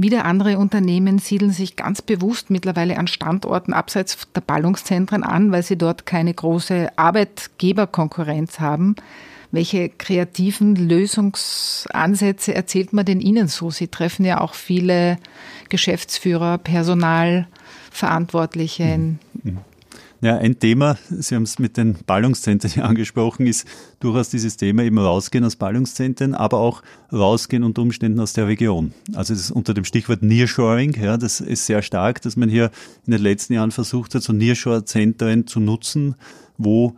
Wieder 0.00 0.24
andere 0.24 0.58
Unternehmen 0.58 1.18
siedeln 1.18 1.50
sich 1.50 1.74
ganz 1.74 2.02
bewusst 2.02 2.50
mittlerweile 2.50 2.98
an 2.98 3.08
Standorten 3.08 3.72
abseits 3.72 4.16
der 4.32 4.42
Ballungszentren 4.42 5.24
an, 5.24 5.50
weil 5.50 5.64
sie 5.64 5.76
dort 5.76 6.06
keine 6.06 6.32
große 6.32 6.90
Arbeitgeberkonkurrenz 6.94 8.60
haben. 8.60 8.94
Welche 9.50 9.88
kreativen 9.88 10.76
Lösungsansätze 10.76 12.54
erzählt 12.54 12.92
man 12.92 13.06
denn 13.06 13.20
Ihnen 13.20 13.48
so? 13.48 13.72
Sie 13.72 13.88
treffen 13.88 14.24
ja 14.24 14.40
auch 14.40 14.54
viele 14.54 15.18
Geschäftsführer, 15.68 16.58
Personalverantwortliche. 16.58 18.98
Mhm. 18.98 19.18
mhm. 19.42 19.58
Ja, 20.20 20.36
ein 20.36 20.58
Thema, 20.58 20.98
Sie 21.10 21.36
haben 21.36 21.44
es 21.44 21.60
mit 21.60 21.76
den 21.76 21.96
Ballungszentren 22.04 22.82
angesprochen, 22.82 23.46
ist 23.46 23.68
durchaus 24.00 24.30
dieses 24.30 24.56
Thema 24.56 24.82
eben 24.82 24.98
rausgehen 24.98 25.44
aus 25.44 25.54
Ballungszentren, 25.54 26.34
aber 26.34 26.58
auch 26.58 26.82
rausgehen 27.12 27.62
unter 27.62 27.82
Umständen 27.82 28.18
aus 28.18 28.32
der 28.32 28.48
Region. 28.48 28.92
Also 29.14 29.34
das 29.34 29.52
unter 29.52 29.74
dem 29.74 29.84
Stichwort 29.84 30.22
Nearshoring, 30.22 31.00
ja, 31.00 31.16
das 31.16 31.40
ist 31.40 31.66
sehr 31.66 31.82
stark, 31.82 32.20
dass 32.22 32.36
man 32.36 32.48
hier 32.48 32.72
in 33.06 33.12
den 33.12 33.22
letzten 33.22 33.52
Jahren 33.52 33.70
versucht 33.70 34.16
hat, 34.16 34.24
so 34.24 34.32
Nearshore-Zentren 34.32 35.46
zu 35.46 35.60
nutzen, 35.60 36.16
wo 36.56 36.96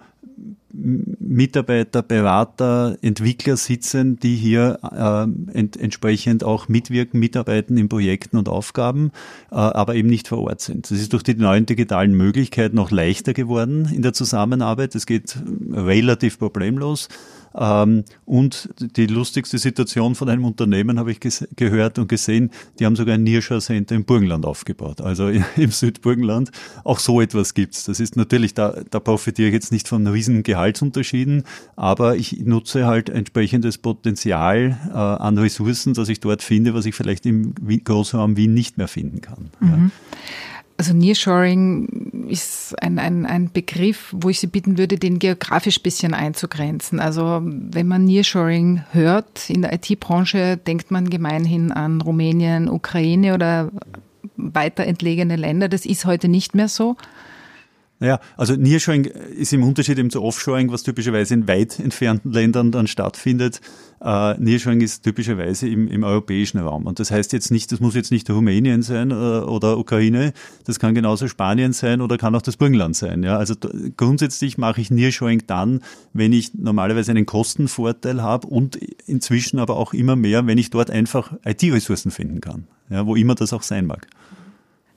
Mitarbeiter, 0.72 2.02
Berater, 2.02 2.96
Entwickler 3.02 3.56
sitzen, 3.56 4.18
die 4.18 4.36
hier 4.36 4.78
äh, 4.82 5.56
ent 5.56 5.76
entsprechend 5.76 6.44
auch 6.44 6.68
mitwirken, 6.68 7.18
mitarbeiten 7.18 7.76
in 7.76 7.88
Projekten 7.88 8.36
und 8.36 8.48
Aufgaben, 8.48 9.10
äh, 9.50 9.56
aber 9.56 9.94
eben 9.94 10.08
nicht 10.08 10.28
vor 10.28 10.38
Ort 10.38 10.60
sind. 10.60 10.90
Das 10.90 10.98
ist 10.98 11.12
durch 11.12 11.22
die 11.22 11.34
neuen 11.34 11.66
digitalen 11.66 12.14
Möglichkeiten 12.14 12.76
noch 12.76 12.90
leichter 12.90 13.34
geworden 13.34 13.90
in 13.92 14.02
der 14.02 14.12
Zusammenarbeit. 14.12 14.94
Es 14.94 15.06
geht 15.06 15.36
relativ 15.72 16.38
problemlos. 16.38 17.08
Ähm, 17.54 18.04
und 18.24 18.68
die 18.78 19.06
lustigste 19.06 19.58
Situation 19.58 20.14
von 20.14 20.28
einem 20.28 20.44
Unternehmen 20.44 20.98
habe 20.98 21.12
ich 21.12 21.20
gehört 21.56 21.98
und 21.98 22.08
gesehen, 22.08 22.50
die 22.78 22.86
haben 22.86 22.96
sogar 22.96 23.14
ein 23.14 23.24
Nearshore 23.24 23.60
Center 23.60 23.94
im 23.94 24.04
Burgenland 24.04 24.46
aufgebaut, 24.46 25.00
also 25.00 25.28
im 25.56 25.70
Südburgenland. 25.70 26.50
Auch 26.84 26.98
so 26.98 27.20
etwas 27.20 27.54
gibt's. 27.54 27.84
Das 27.84 28.00
ist 28.00 28.16
natürlich, 28.16 28.54
da, 28.54 28.82
da 28.90 29.00
profitiere 29.00 29.48
ich 29.48 29.54
jetzt 29.54 29.72
nicht 29.72 29.88
von 29.88 30.06
riesen 30.06 30.42
Gehaltsunterschieden, 30.42 31.44
aber 31.76 32.16
ich 32.16 32.40
nutze 32.40 32.86
halt 32.86 33.08
entsprechendes 33.10 33.78
Potenzial 33.78 34.78
äh, 34.88 34.96
an 34.96 35.38
Ressourcen, 35.38 35.94
dass 35.94 36.08
ich 36.08 36.20
dort 36.20 36.42
finde, 36.42 36.74
was 36.74 36.86
ich 36.86 36.94
vielleicht 36.94 37.26
im 37.26 37.54
Großraum 37.84 38.36
Wien 38.36 38.54
nicht 38.54 38.78
mehr 38.78 38.88
finden 38.88 39.20
kann. 39.20 39.50
Mhm. 39.60 39.68
Ja. 39.68 39.90
Also 40.80 40.94
Nearshoring 40.94 42.26
ist 42.30 42.74
ein, 42.82 42.98
ein, 42.98 43.26
ein 43.26 43.52
Begriff, 43.52 44.14
wo 44.16 44.30
ich 44.30 44.40
Sie 44.40 44.46
bitten 44.46 44.78
würde, 44.78 44.96
den 44.96 45.18
geografisch 45.18 45.78
ein 45.78 45.82
bisschen 45.82 46.14
einzugrenzen. 46.14 47.00
Also 47.00 47.42
wenn 47.44 47.86
man 47.86 48.06
Nearshoring 48.06 48.82
hört 48.92 49.50
in 49.50 49.60
der 49.60 49.74
IT-Branche, 49.74 50.56
denkt 50.56 50.90
man 50.90 51.10
gemeinhin 51.10 51.70
an 51.70 52.00
Rumänien, 52.00 52.70
Ukraine 52.70 53.34
oder 53.34 53.70
weiter 54.38 54.86
entlegene 54.86 55.36
Länder. 55.36 55.68
Das 55.68 55.84
ist 55.84 56.06
heute 56.06 56.28
nicht 56.28 56.54
mehr 56.54 56.68
so. 56.68 56.96
Ja, 58.02 58.18
also 58.38 58.56
Nearshoring 58.56 59.04
ist 59.04 59.52
im 59.52 59.62
Unterschied 59.62 59.98
eben 59.98 60.08
zu 60.08 60.22
Offshoring, 60.22 60.72
was 60.72 60.82
typischerweise 60.82 61.34
in 61.34 61.46
weit 61.46 61.78
entfernten 61.78 62.32
Ländern 62.32 62.72
dann 62.72 62.86
stattfindet. 62.86 63.60
Äh, 64.02 64.40
Nearshoring 64.40 64.80
ist 64.80 65.02
typischerweise 65.02 65.68
im, 65.68 65.86
im 65.86 66.02
europäischen 66.02 66.58
Raum. 66.60 66.86
Und 66.86 66.98
das 66.98 67.10
heißt 67.10 67.34
jetzt 67.34 67.50
nicht, 67.50 67.70
das 67.72 67.80
muss 67.80 67.94
jetzt 67.94 68.10
nicht 68.10 68.30
Rumänien 68.30 68.80
sein 68.80 69.10
äh, 69.10 69.14
oder 69.14 69.76
Ukraine, 69.76 70.32
das 70.64 70.78
kann 70.78 70.94
genauso 70.94 71.28
Spanien 71.28 71.74
sein 71.74 72.00
oder 72.00 72.16
kann 72.16 72.34
auch 72.34 72.40
das 72.40 72.56
Burgenland 72.56 72.96
sein. 72.96 73.22
Ja, 73.22 73.36
also 73.36 73.54
grundsätzlich 73.98 74.56
mache 74.56 74.80
ich 74.80 74.90
Nearshoring 74.90 75.42
dann, 75.46 75.82
wenn 76.14 76.32
ich 76.32 76.54
normalerweise 76.54 77.10
einen 77.10 77.26
Kostenvorteil 77.26 78.22
habe 78.22 78.46
und 78.46 78.76
inzwischen 79.06 79.58
aber 79.58 79.76
auch 79.76 79.92
immer 79.92 80.16
mehr, 80.16 80.46
wenn 80.46 80.56
ich 80.56 80.70
dort 80.70 80.90
einfach 80.90 81.34
IT-Ressourcen 81.44 82.10
finden 82.10 82.40
kann, 82.40 82.66
ja, 82.88 83.04
wo 83.04 83.14
immer 83.14 83.34
das 83.34 83.52
auch 83.52 83.62
sein 83.62 83.84
mag. 83.84 84.06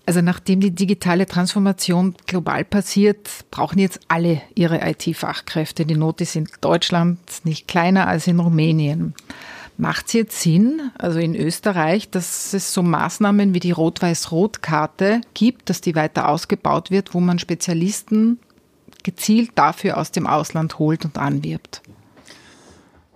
Also 0.05 0.21
nachdem 0.21 0.59
die 0.59 0.71
digitale 0.71 1.25
Transformation 1.25 2.15
global 2.27 2.65
passiert, 2.65 3.29
brauchen 3.51 3.79
jetzt 3.79 4.01
alle 4.09 4.41
ihre 4.53 4.81
IT-Fachkräfte. 4.81 5.85
Die 5.85 5.95
Not 5.95 6.19
ist 6.19 6.35
in 6.35 6.47
Deutschland 6.59 7.19
nicht 7.45 7.67
kleiner 7.67 8.07
als 8.07 8.27
in 8.27 8.39
Rumänien. 8.39 9.13
Macht 9.77 10.07
es 10.07 10.13
jetzt 10.13 10.41
Sinn, 10.41 10.91
also 10.97 11.19
in 11.19 11.35
Österreich, 11.35 12.09
dass 12.09 12.53
es 12.53 12.73
so 12.73 12.83
Maßnahmen 12.83 13.53
wie 13.53 13.59
die 13.59 13.71
Rot-Weiß-Rot-Karte 13.71 15.21
gibt, 15.33 15.69
dass 15.69 15.81
die 15.81 15.95
weiter 15.95 16.27
ausgebaut 16.27 16.91
wird, 16.91 17.13
wo 17.13 17.19
man 17.19 17.39
Spezialisten 17.39 18.39
gezielt 19.03 19.51
dafür 19.55 19.97
aus 19.97 20.11
dem 20.11 20.27
Ausland 20.27 20.79
holt 20.79 21.05
und 21.05 21.17
anwirbt? 21.17 21.81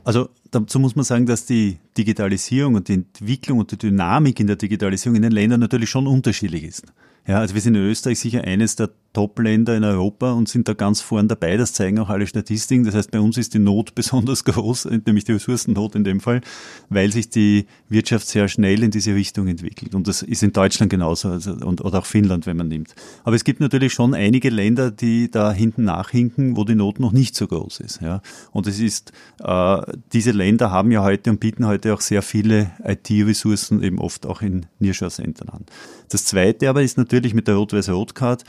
Also 0.04 0.30
dazu 0.52 0.80
muss 0.80 0.96
man 0.96 1.06
sagen, 1.06 1.26
dass 1.26 1.46
die 1.46 1.78
Digitalisierung 1.98 2.76
und 2.76 2.88
die 2.88 2.94
Entwicklung 2.94 3.60
und 3.60 3.72
die 3.72 3.78
Dynamik 3.78 4.40
in 4.40 4.48
der 4.48 4.56
Digitalisierung 4.56 5.16
in 5.16 5.22
den 5.24 5.32
Ländern 5.32 5.60
natürlich 5.60 5.90
schon 5.90 6.08
unterschiedlich 6.08 6.64
ist. 6.64 6.84
Ja, 7.28 7.40
also 7.40 7.54
wir 7.54 7.62
sind 7.62 7.76
in 7.76 7.84
Österreich 7.84 8.20
sicher 8.20 8.44
eines 8.44 8.76
der 8.76 8.90
Top-Länder 9.18 9.76
in 9.76 9.84
Europa 9.84 10.32
und 10.34 10.48
sind 10.48 10.68
da 10.68 10.76
ganz 10.76 11.02
vorn 11.02 11.28
dabei. 11.28 11.58
Das 11.58 11.74
zeigen 11.74 11.98
auch 11.98 12.10
alle 12.10 12.28
Statistiken. 12.28 12.84
Das 12.84 12.94
heißt, 12.94 13.10
bei 13.10 13.20
uns 13.20 13.36
ist 13.40 13.56
die 13.56 13.60
Not 13.60 13.96
besonders 13.96 14.44
groß, 14.44 14.90
nämlich 15.08 15.24
die 15.24 15.32
Ressourcennot 15.32 15.96
in 15.96 16.04
dem 16.04 16.20
Fall, 16.20 16.42
weil 16.90 17.12
sich 17.12 17.28
die 17.32 17.66
Wirtschaft 17.90 18.28
sehr 18.28 18.48
schnell 18.48 18.84
in 18.84 18.92
diese 18.92 19.16
Richtung 19.16 19.48
entwickelt. 19.48 19.96
Und 19.96 20.08
das 20.08 20.22
ist 20.22 20.44
in 20.44 20.54
Deutschland 20.54 20.92
genauso 20.92 21.30
also, 21.30 21.54
und, 21.54 21.82
oder 21.82 21.98
auch 21.98 22.06
Finnland, 22.06 22.46
wenn 22.46 22.58
man 22.58 22.68
nimmt. 22.68 22.94
Aber 23.24 23.36
es 23.36 23.44
gibt 23.44 23.60
natürlich 23.60 23.92
schon 23.92 24.14
einige 24.14 24.52
Länder, 24.52 24.92
die 24.92 25.32
da 25.32 25.52
hinten 25.52 25.86
nachhinken, 25.86 26.56
wo 26.56 26.64
die 26.64 26.76
Not 26.76 27.00
noch 27.00 27.12
nicht 27.12 27.36
so 27.36 27.48
groß 27.48 27.80
ist. 27.80 28.04
Ja. 28.04 28.22
Und 28.52 28.68
es 28.68 28.80
ist, 28.80 29.14
äh, 29.40 29.82
diese 30.14 30.30
Länder 30.30 30.70
haben 30.70 30.92
ja 30.92 31.02
heute 31.02 31.32
und 31.32 31.40
bieten 31.40 31.66
heute 31.66 31.96
auch 31.96 32.02
sehr 32.02 32.22
viele 32.22 32.70
IT-Ressourcen 32.84 33.82
eben 33.82 33.98
oft 33.98 34.28
auch 34.28 34.44
in 34.44 34.68
Nearshore-Centern 34.78 35.50
an. 35.50 35.66
Das 36.10 36.24
zweite 36.26 36.70
aber 36.70 36.84
ist 36.84 37.00
natürlich 37.00 37.34
mit 37.34 37.48
der 37.48 37.56
Rot-Weiß-Rot-Card, 37.56 38.44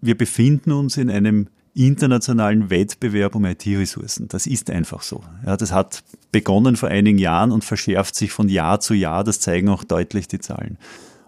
wir 0.00 0.16
befinden 0.16 0.72
uns 0.72 0.96
in 0.96 1.10
einem 1.10 1.48
internationalen 1.74 2.70
Wettbewerb 2.70 3.34
um 3.34 3.44
IT-Ressourcen. 3.44 4.28
Das 4.28 4.46
ist 4.46 4.70
einfach 4.70 5.02
so. 5.02 5.22
Ja, 5.46 5.56
das 5.56 5.72
hat 5.72 6.02
begonnen 6.32 6.76
vor 6.76 6.88
einigen 6.88 7.18
Jahren 7.18 7.52
und 7.52 7.64
verschärft 7.64 8.14
sich 8.14 8.32
von 8.32 8.48
Jahr 8.48 8.80
zu 8.80 8.94
Jahr. 8.94 9.24
Das 9.24 9.40
zeigen 9.40 9.68
auch 9.68 9.84
deutlich 9.84 10.26
die 10.26 10.40
Zahlen. 10.40 10.78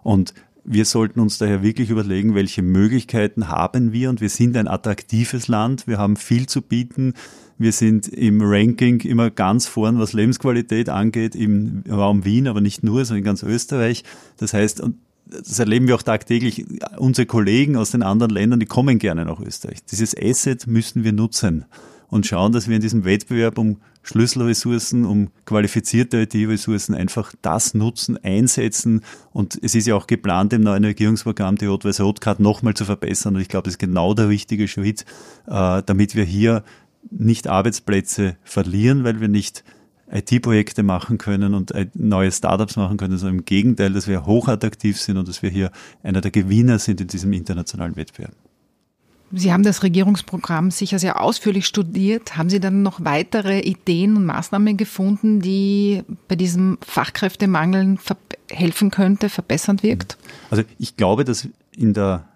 Und 0.02 0.34
wir 0.64 0.84
sollten 0.84 1.20
uns 1.20 1.38
daher 1.38 1.62
wirklich 1.62 1.90
überlegen, 1.90 2.34
welche 2.34 2.62
Möglichkeiten 2.62 3.48
haben 3.48 3.92
wir. 3.92 4.10
Und 4.10 4.20
wir 4.20 4.28
sind 4.28 4.56
ein 4.56 4.68
attraktives 4.68 5.48
Land. 5.48 5.86
Wir 5.86 5.98
haben 5.98 6.16
viel 6.16 6.46
zu 6.46 6.62
bieten. 6.62 7.14
Wir 7.58 7.72
sind 7.72 8.08
im 8.08 8.40
Ranking 8.42 9.00
immer 9.00 9.30
ganz 9.30 9.66
vorn, 9.66 9.98
was 9.98 10.12
Lebensqualität 10.12 10.88
angeht, 10.88 11.36
im 11.36 11.84
Raum 11.88 12.24
Wien, 12.24 12.48
aber 12.48 12.60
nicht 12.60 12.82
nur, 12.82 13.04
sondern 13.04 13.18
in 13.18 13.24
ganz 13.24 13.42
Österreich. 13.42 14.04
Das 14.38 14.52
heißt, 14.52 14.82
das 15.32 15.58
erleben 15.58 15.86
wir 15.86 15.94
auch 15.94 16.02
tagtäglich, 16.02 16.64
unsere 16.96 17.26
Kollegen 17.26 17.76
aus 17.76 17.90
den 17.90 18.02
anderen 18.02 18.32
Ländern, 18.32 18.60
die 18.60 18.66
kommen 18.66 18.98
gerne 18.98 19.24
nach 19.24 19.40
Österreich. 19.40 19.84
Dieses 19.90 20.16
Asset 20.16 20.66
müssen 20.66 21.04
wir 21.04 21.12
nutzen 21.12 21.64
und 22.08 22.26
schauen, 22.26 22.52
dass 22.52 22.68
wir 22.68 22.76
in 22.76 22.82
diesem 22.82 23.04
Wettbewerb 23.04 23.56
um 23.56 23.78
Schlüsselressourcen, 24.02 25.04
um 25.04 25.30
qualifizierte 25.46 26.22
IT-Ressourcen 26.22 26.94
einfach 26.94 27.32
das 27.40 27.72
nutzen, 27.72 28.18
einsetzen. 28.22 29.02
Und 29.32 29.58
es 29.62 29.74
ist 29.74 29.86
ja 29.86 29.94
auch 29.94 30.06
geplant, 30.06 30.52
im 30.52 30.62
neuen 30.62 30.84
Regierungsprogramm 30.84 31.56
die 31.56 31.66
Rot-Weiß-Rot-Card 31.66 32.40
nochmal 32.40 32.74
zu 32.74 32.84
verbessern. 32.84 33.36
Und 33.36 33.40
ich 33.40 33.48
glaube, 33.48 33.64
das 33.64 33.74
ist 33.74 33.78
genau 33.78 34.12
der 34.12 34.28
richtige 34.28 34.68
Schritt, 34.68 35.06
äh, 35.46 35.82
damit 35.86 36.14
wir 36.14 36.24
hier 36.24 36.64
nicht 37.10 37.48
Arbeitsplätze 37.48 38.36
verlieren, 38.42 39.04
weil 39.04 39.20
wir 39.20 39.28
nicht 39.28 39.64
IT-Projekte 40.12 40.83
machen 40.83 41.19
können 41.19 41.54
und 41.54 41.73
neue 41.95 42.31
Startups 42.31 42.76
machen 42.76 42.97
können, 42.97 43.19
sondern 43.19 43.38
im 43.38 43.45
Gegenteil, 43.45 43.92
dass 43.92 44.07
wir 44.07 44.26
hochattraktiv 44.26 45.00
sind 45.00 45.16
und 45.16 45.26
dass 45.26 45.42
wir 45.42 45.50
hier 45.50 45.71
einer 46.02 46.21
der 46.21 46.31
Gewinner 46.31 46.78
sind 46.78 47.00
in 47.00 47.09
diesem 47.09 47.33
internationalen 47.33 47.97
Wettbewerb. 47.97 48.35
Sie 49.35 49.50
haben 49.50 49.62
das 49.62 49.83
Regierungsprogramm 49.83 50.71
sicher 50.71 50.99
sehr 50.99 51.23
ausführlich 51.23 51.66
studiert. 51.66 52.37
Haben 52.37 52.50
Sie 52.50 52.61
dann 52.61 52.83
noch 52.83 53.02
weitere 53.02 53.61
Ideen 53.61 54.16
und 54.16 54.26
Maßnahmen 54.26 54.76
gefunden, 54.76 55.40
die 55.40 56.02
bei 56.28 56.37
diesem 56.37 56.76
Fachkräftemangel 56.83 57.97
helfen 58.50 58.90
könnte, 58.90 59.31
verbessernd 59.31 59.83
wirkt? 59.83 60.19
Also 60.50 60.64
ich 60.78 60.99
glaube, 60.99 61.25
dass 61.25 61.49
in 61.75 61.95
der 61.95 62.28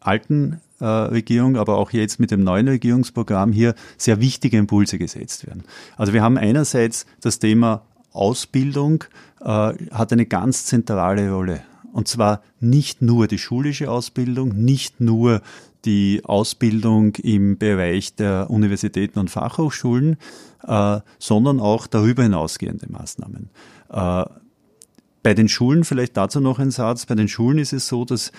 alten 0.00 0.62
äh, 0.80 0.84
Regierung, 0.84 1.56
aber 1.56 1.76
auch 1.76 1.90
jetzt 1.90 2.20
mit 2.20 2.30
dem 2.30 2.42
neuen 2.42 2.68
Regierungsprogramm 2.68 3.52
hier 3.52 3.74
sehr 3.96 4.20
wichtige 4.20 4.58
Impulse 4.58 4.98
gesetzt 4.98 5.46
werden. 5.46 5.64
Also 5.96 6.12
wir 6.12 6.22
haben 6.22 6.38
einerseits 6.38 7.06
das 7.20 7.38
Thema 7.38 7.82
Ausbildung 8.12 9.04
äh, 9.40 9.44
hat 9.44 10.12
eine 10.12 10.26
ganz 10.26 10.66
zentrale 10.66 11.30
Rolle. 11.30 11.62
Und 11.92 12.08
zwar 12.08 12.42
nicht 12.60 13.02
nur 13.02 13.26
die 13.26 13.38
schulische 13.38 13.90
Ausbildung, 13.90 14.50
nicht 14.50 15.00
nur 15.00 15.42
die 15.84 16.22
Ausbildung 16.24 17.14
im 17.16 17.58
Bereich 17.58 18.14
der 18.14 18.50
Universitäten 18.50 19.18
und 19.18 19.30
Fachhochschulen, 19.30 20.16
äh, 20.66 21.00
sondern 21.18 21.60
auch 21.60 21.86
darüber 21.86 22.22
hinausgehende 22.22 22.86
Maßnahmen. 22.90 23.50
Äh, 23.90 24.24
bei 25.22 25.34
den 25.34 25.48
Schulen 25.48 25.84
vielleicht 25.84 26.16
dazu 26.16 26.40
noch 26.40 26.58
ein 26.58 26.70
Satz. 26.70 27.06
Bei 27.06 27.14
den 27.14 27.28
Schulen 27.28 27.58
ist 27.58 27.72
es 27.72 27.88
so, 27.88 28.04
dass 28.04 28.32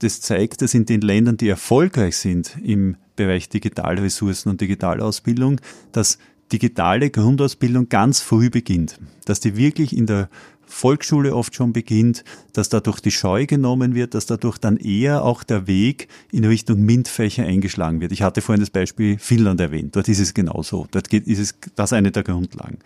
das 0.00 0.20
zeigt, 0.20 0.62
dass 0.62 0.74
in 0.74 0.84
den 0.84 1.00
Ländern, 1.00 1.36
die 1.36 1.48
erfolgreich 1.48 2.16
sind 2.16 2.56
im 2.62 2.96
Bereich 3.16 3.48
Digitalressourcen 3.48 4.50
und 4.50 4.60
Digitalausbildung, 4.60 5.60
dass 5.92 6.18
digitale 6.52 7.10
Grundausbildung 7.10 7.88
ganz 7.88 8.20
früh 8.20 8.50
beginnt. 8.50 9.00
Dass 9.24 9.40
die 9.40 9.56
wirklich 9.56 9.96
in 9.96 10.06
der 10.06 10.28
Volksschule 10.66 11.34
oft 11.34 11.54
schon 11.54 11.72
beginnt, 11.72 12.24
dass 12.52 12.68
dadurch 12.68 13.00
die 13.00 13.12
Scheu 13.12 13.46
genommen 13.46 13.94
wird, 13.94 14.14
dass 14.14 14.26
dadurch 14.26 14.58
dann 14.58 14.76
eher 14.76 15.24
auch 15.24 15.44
der 15.44 15.66
Weg 15.66 16.08
in 16.32 16.44
Richtung 16.44 16.82
MINT-Fächer 16.82 17.44
eingeschlagen 17.44 18.00
wird. 18.00 18.12
Ich 18.12 18.22
hatte 18.22 18.42
vorhin 18.42 18.60
das 18.60 18.70
Beispiel 18.70 19.18
Finnland 19.18 19.60
erwähnt. 19.60 19.94
Dort 19.96 20.08
ist 20.08 20.18
es 20.18 20.34
genauso. 20.34 20.86
Dort 20.90 21.08
geht, 21.08 21.26
ist 21.26 21.38
es, 21.38 21.54
das 21.76 21.92
eine 21.92 22.10
der 22.10 22.24
Grundlagen. 22.24 22.78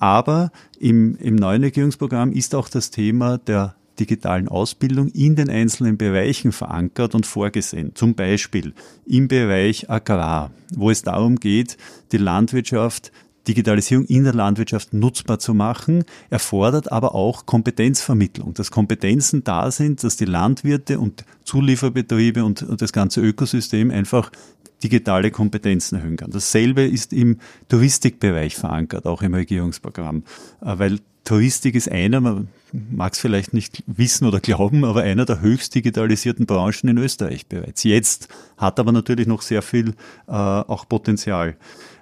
Aber 0.00 0.50
im, 0.80 1.16
im 1.16 1.36
neuen 1.36 1.62
Regierungsprogramm 1.62 2.32
ist 2.32 2.54
auch 2.54 2.68
das 2.68 2.90
Thema 2.90 3.38
der 3.38 3.76
digitalen 4.00 4.48
Ausbildung 4.48 5.08
in 5.08 5.36
den 5.36 5.50
einzelnen 5.50 5.98
Bereichen 5.98 6.52
verankert 6.52 7.14
und 7.14 7.26
vorgesehen. 7.26 7.94
Zum 7.94 8.14
Beispiel 8.14 8.72
im 9.06 9.28
Bereich 9.28 9.90
Agrar, 9.90 10.50
wo 10.74 10.90
es 10.90 11.02
darum 11.02 11.36
geht, 11.36 11.76
die 12.10 12.16
Landwirtschaft 12.16 13.12
Digitalisierung 13.48 14.04
in 14.04 14.24
der 14.24 14.34
Landwirtschaft 14.34 14.92
nutzbar 14.92 15.38
zu 15.38 15.54
machen, 15.54 16.04
erfordert 16.28 16.92
aber 16.92 17.14
auch 17.14 17.46
Kompetenzvermittlung, 17.46 18.54
dass 18.54 18.70
Kompetenzen 18.70 19.44
da 19.44 19.70
sind, 19.70 20.04
dass 20.04 20.16
die 20.16 20.26
Landwirte 20.26 21.00
und 21.00 21.24
Zulieferbetriebe 21.44 22.44
und, 22.44 22.62
und 22.62 22.82
das 22.82 22.92
ganze 22.92 23.20
Ökosystem 23.20 23.90
einfach 23.90 24.30
digitale 24.82 25.30
Kompetenzen 25.30 25.96
erhöhen 25.96 26.16
kann. 26.16 26.30
Dasselbe 26.30 26.82
ist 26.82 27.12
im 27.12 27.38
Touristikbereich 27.68 28.56
verankert, 28.56 29.06
auch 29.06 29.22
im 29.22 29.34
Regierungsprogramm, 29.34 30.24
äh, 30.62 30.78
weil 30.78 30.98
Touristik 31.24 31.74
ist 31.74 31.90
einer, 31.90 32.20
man 32.20 32.48
mag 32.72 33.12
es 33.12 33.18
vielleicht 33.18 33.52
nicht 33.52 33.84
wissen 33.86 34.26
oder 34.26 34.40
glauben, 34.40 34.84
aber 34.84 35.02
einer 35.02 35.24
der 35.26 35.40
höchst 35.40 35.74
digitalisierten 35.74 36.46
Branchen 36.46 36.88
in 36.88 36.98
Österreich 36.98 37.46
bereits. 37.46 37.84
Jetzt 37.84 38.28
hat 38.56 38.80
aber 38.80 38.92
natürlich 38.92 39.26
noch 39.26 39.42
sehr 39.42 39.62
viel 39.62 39.90
äh, 40.26 40.32
auch 40.32 40.88
Potenzial 40.88 41.56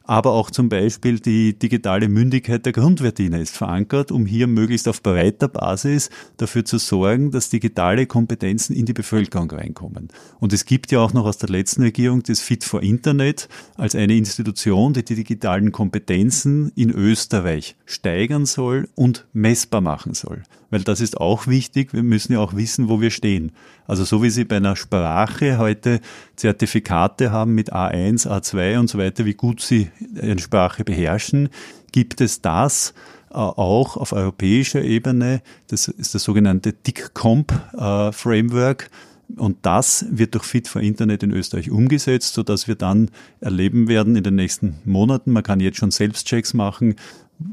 aber 0.08 0.32
auch 0.32 0.50
zum 0.50 0.70
Beispiel 0.70 1.20
die 1.20 1.56
digitale 1.56 2.08
Mündigkeit 2.08 2.64
der 2.64 2.72
Grundwirtiner 2.72 3.40
ist 3.40 3.54
verankert, 3.54 4.10
um 4.10 4.24
hier 4.24 4.46
möglichst 4.46 4.88
auf 4.88 5.02
breiter 5.02 5.48
Basis 5.48 6.08
dafür 6.38 6.64
zu 6.64 6.78
sorgen, 6.78 7.30
dass 7.30 7.50
digitale 7.50 8.06
Kompetenzen 8.06 8.74
in 8.74 8.86
die 8.86 8.94
Bevölkerung 8.94 9.50
reinkommen. 9.50 10.08
Und 10.40 10.54
es 10.54 10.64
gibt 10.64 10.90
ja 10.92 11.00
auch 11.00 11.12
noch 11.12 11.26
aus 11.26 11.36
der 11.36 11.50
letzten 11.50 11.82
Regierung 11.82 12.22
das 12.22 12.40
Fit 12.40 12.64
for 12.64 12.82
Internet 12.82 13.50
als 13.76 13.94
eine 13.94 14.16
Institution, 14.16 14.94
die 14.94 15.04
die 15.04 15.14
digitalen 15.14 15.72
Kompetenzen 15.72 16.72
in 16.74 16.90
Österreich 16.90 17.76
steigern 17.84 18.46
soll 18.46 18.88
und 18.94 19.26
messbar 19.34 19.82
machen 19.82 20.14
soll 20.14 20.42
weil 20.70 20.82
das 20.82 21.00
ist 21.00 21.18
auch 21.18 21.46
wichtig. 21.46 21.92
Wir 21.92 22.02
müssen 22.02 22.32
ja 22.32 22.40
auch 22.40 22.54
wissen, 22.54 22.88
wo 22.88 23.00
wir 23.00 23.10
stehen. 23.10 23.52
Also 23.86 24.04
so 24.04 24.22
wie 24.22 24.30
Sie 24.30 24.44
bei 24.44 24.56
einer 24.56 24.76
Sprache 24.76 25.58
heute 25.58 26.00
Zertifikate 26.36 27.32
haben 27.32 27.54
mit 27.54 27.72
A1, 27.72 28.28
A2 28.28 28.78
und 28.78 28.88
so 28.88 28.98
weiter, 28.98 29.24
wie 29.24 29.34
gut 29.34 29.60
Sie 29.60 29.90
eine 30.20 30.38
Sprache 30.38 30.84
beherrschen, 30.84 31.48
gibt 31.92 32.20
es 32.20 32.42
das 32.42 32.92
äh, 33.30 33.34
auch 33.34 33.96
auf 33.96 34.12
europäischer 34.12 34.82
Ebene. 34.82 35.42
Das 35.68 35.88
ist 35.88 36.14
das 36.14 36.22
sogenannte 36.22 36.72
DICCOMP-Framework. 36.72 38.84
Äh, 38.84 38.88
und 39.36 39.58
das 39.62 40.06
wird 40.10 40.34
durch 40.34 40.44
Fit 40.44 40.68
for 40.68 40.80
Internet 40.80 41.22
in 41.22 41.32
Österreich 41.32 41.70
umgesetzt, 41.70 42.32
so 42.32 42.42
dass 42.42 42.66
wir 42.66 42.76
dann 42.76 43.10
erleben 43.40 43.86
werden 43.86 44.16
in 44.16 44.22
den 44.22 44.36
nächsten 44.36 44.78
Monaten, 44.86 45.32
man 45.32 45.42
kann 45.42 45.60
jetzt 45.60 45.76
schon 45.76 45.90
Selbstchecks 45.90 46.54
machen, 46.54 46.94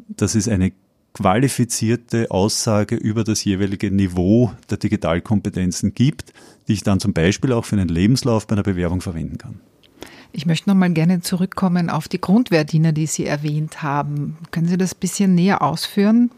das 0.07 0.35
ist 0.35 0.47
eine 0.47 0.71
qualifizierte 1.15 2.29
Aussage 2.29 2.95
über 2.95 3.23
das 3.23 3.43
jeweilige 3.45 3.89
Niveau 3.89 4.51
der 4.69 4.77
Digitalkompetenzen 4.77 5.93
gibt, 5.93 6.33
die 6.67 6.73
ich 6.73 6.83
dann 6.83 6.99
zum 6.99 7.13
Beispiel 7.13 7.53
auch 7.53 7.63
für 7.63 7.77
einen 7.77 7.87
Lebenslauf 7.87 8.47
bei 8.47 8.53
einer 8.53 8.63
Bewerbung 8.63 8.99
verwenden 8.99 9.37
kann. 9.37 9.61
Ich 10.33 10.45
möchte 10.45 10.69
noch 10.69 10.75
mal 10.75 10.91
gerne 10.91 11.21
zurückkommen 11.21 11.89
auf 11.89 12.09
die 12.09 12.19
Grundwehrdiener, 12.19 12.91
die 12.91 13.05
Sie 13.05 13.25
erwähnt 13.25 13.81
haben. 13.81 14.37
Können 14.51 14.67
Sie 14.67 14.77
das 14.77 14.93
ein 14.93 14.99
bisschen 14.99 15.33
näher 15.33 15.61
ausführen, 15.61 16.31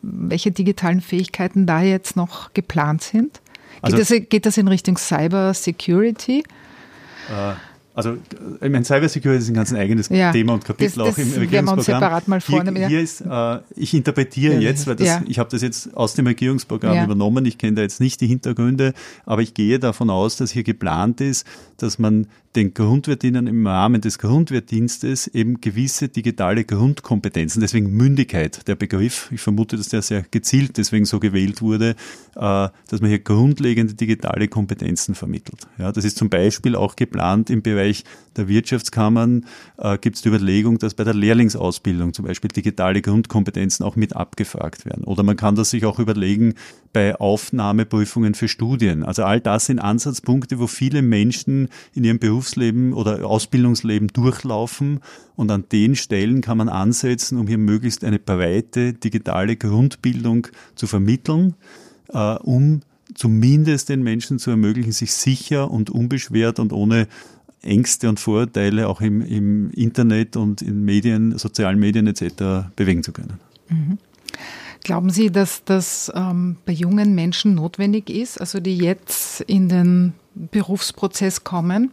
welche 0.00 0.52
digitalen 0.52 1.02
Fähigkeiten 1.02 1.66
da 1.66 1.82
jetzt 1.82 2.16
noch 2.16 2.54
geplant 2.54 3.02
sind? 3.02 3.42
Geht, 3.82 3.84
also, 3.84 3.96
das, 3.98 4.08
geht 4.08 4.46
das 4.46 4.56
in 4.56 4.68
Richtung 4.68 4.96
Cyber 4.96 5.52
Security? 5.52 6.44
Äh, 7.28 7.52
also 7.98 8.16
ich 8.60 8.70
meine, 8.70 8.84
Cybersecurity 8.84 9.42
ist 9.42 9.48
ein 9.48 9.54
ganz 9.54 9.72
eigenes 9.74 10.08
ja, 10.08 10.30
Thema 10.30 10.54
und 10.54 10.64
Kapitel 10.64 11.04
das, 11.04 11.16
das 11.16 11.16
auch 11.16 11.18
im 11.18 11.32
Regierungsprogramm. 11.32 11.82
separat 11.82 12.28
mal 12.28 12.40
vornehmen, 12.40 12.76
hier, 12.76 12.86
hier 12.86 13.00
ist, 13.00 13.22
äh, 13.22 13.58
ich 13.74 13.92
interpretiere 13.92 14.54
ja, 14.54 14.60
jetzt, 14.60 14.86
weil 14.86 14.94
das, 14.94 15.20
ich 15.26 15.40
habe 15.40 15.50
das 15.50 15.62
jetzt 15.62 15.96
aus 15.96 16.14
dem 16.14 16.28
Regierungsprogramm 16.28 17.06
übernommen, 17.06 17.44
ich 17.44 17.58
kenne 17.58 17.74
da 17.74 17.82
jetzt 17.82 17.98
nicht 17.98 18.20
die 18.20 18.28
Hintergründe, 18.28 18.94
aber 19.26 19.42
ich 19.42 19.52
gehe 19.52 19.80
davon 19.80 20.10
aus, 20.10 20.36
dass 20.36 20.52
hier 20.52 20.62
geplant 20.62 21.20
ist, 21.20 21.44
dass 21.76 21.98
man 21.98 22.28
den 22.58 22.74
Grundwehrdienern 22.74 23.46
im 23.46 23.66
Rahmen 23.66 24.00
des 24.00 24.18
Grundwehrdienstes 24.18 25.28
eben 25.28 25.60
gewisse 25.60 26.08
digitale 26.08 26.64
Grundkompetenzen, 26.64 27.60
deswegen 27.60 27.90
Mündigkeit 27.92 28.66
der 28.66 28.74
Begriff, 28.74 29.30
ich 29.32 29.40
vermute, 29.40 29.76
dass 29.76 29.88
der 29.88 30.02
sehr 30.02 30.24
gezielt 30.28 30.76
deswegen 30.76 31.04
so 31.04 31.20
gewählt 31.20 31.62
wurde, 31.62 31.90
äh, 32.34 32.68
dass 32.88 33.00
man 33.00 33.10
hier 33.10 33.20
grundlegende 33.20 33.94
digitale 33.94 34.48
Kompetenzen 34.48 35.14
vermittelt. 35.14 35.68
Ja, 35.78 35.92
das 35.92 36.04
ist 36.04 36.16
zum 36.16 36.30
Beispiel 36.30 36.74
auch 36.74 36.96
geplant 36.96 37.48
im 37.48 37.62
Bereich 37.62 38.02
der 38.38 38.48
Wirtschaftskammern, 38.48 39.44
äh, 39.76 39.98
gibt 39.98 40.16
es 40.16 40.22
die 40.22 40.28
Überlegung, 40.28 40.78
dass 40.78 40.94
bei 40.94 41.04
der 41.04 41.14
Lehrlingsausbildung 41.14 42.14
zum 42.14 42.24
Beispiel 42.24 42.48
digitale 42.48 43.02
Grundkompetenzen 43.02 43.84
auch 43.84 43.96
mit 43.96 44.16
abgefragt 44.16 44.86
werden. 44.86 45.04
Oder 45.04 45.22
man 45.22 45.36
kann 45.36 45.56
das 45.56 45.70
sich 45.70 45.84
auch 45.84 45.98
überlegen 45.98 46.54
bei 46.92 47.14
Aufnahmeprüfungen 47.16 48.34
für 48.34 48.48
Studien. 48.48 49.04
Also 49.04 49.24
all 49.24 49.40
das 49.40 49.66
sind 49.66 49.78
Ansatzpunkte, 49.78 50.58
wo 50.58 50.66
viele 50.66 51.02
Menschen 51.02 51.68
in 51.94 52.04
ihrem 52.04 52.18
Berufsleben 52.18 52.94
oder 52.94 53.26
Ausbildungsleben 53.26 54.08
durchlaufen. 54.08 55.00
Und 55.36 55.50
an 55.50 55.64
den 55.70 55.96
Stellen 55.96 56.40
kann 56.40 56.58
man 56.58 56.68
ansetzen, 56.68 57.38
um 57.38 57.46
hier 57.46 57.58
möglichst 57.58 58.04
eine 58.04 58.18
breite 58.18 58.94
digitale 58.94 59.56
Grundbildung 59.56 60.48
zu 60.74 60.86
vermitteln, 60.86 61.54
äh, 62.08 62.34
um 62.36 62.80
zumindest 63.14 63.88
den 63.88 64.02
Menschen 64.02 64.38
zu 64.38 64.50
ermöglichen, 64.50 64.92
sich 64.92 65.12
sicher 65.12 65.70
und 65.70 65.90
unbeschwert 65.90 66.58
und 66.58 66.72
ohne 66.72 67.08
Ängste 67.68 68.08
und 68.08 68.18
Vorurteile 68.18 68.88
auch 68.88 69.00
im, 69.00 69.22
im 69.22 69.70
Internet 69.70 70.36
und 70.36 70.62
in 70.62 70.84
Medien, 70.84 71.38
sozialen 71.38 71.78
Medien 71.78 72.06
etc. 72.06 72.70
bewegen 72.76 73.02
zu 73.02 73.12
können. 73.12 73.38
Mhm. 73.68 73.98
Glauben 74.84 75.10
Sie, 75.10 75.30
dass 75.30 75.64
das 75.64 76.10
ähm, 76.14 76.56
bei 76.64 76.72
jungen 76.72 77.14
Menschen 77.14 77.54
notwendig 77.54 78.08
ist, 78.10 78.40
also 78.40 78.60
die 78.60 78.78
jetzt 78.78 79.42
in 79.42 79.68
den 79.68 80.14
Berufsprozess 80.34 81.44
kommen? 81.44 81.92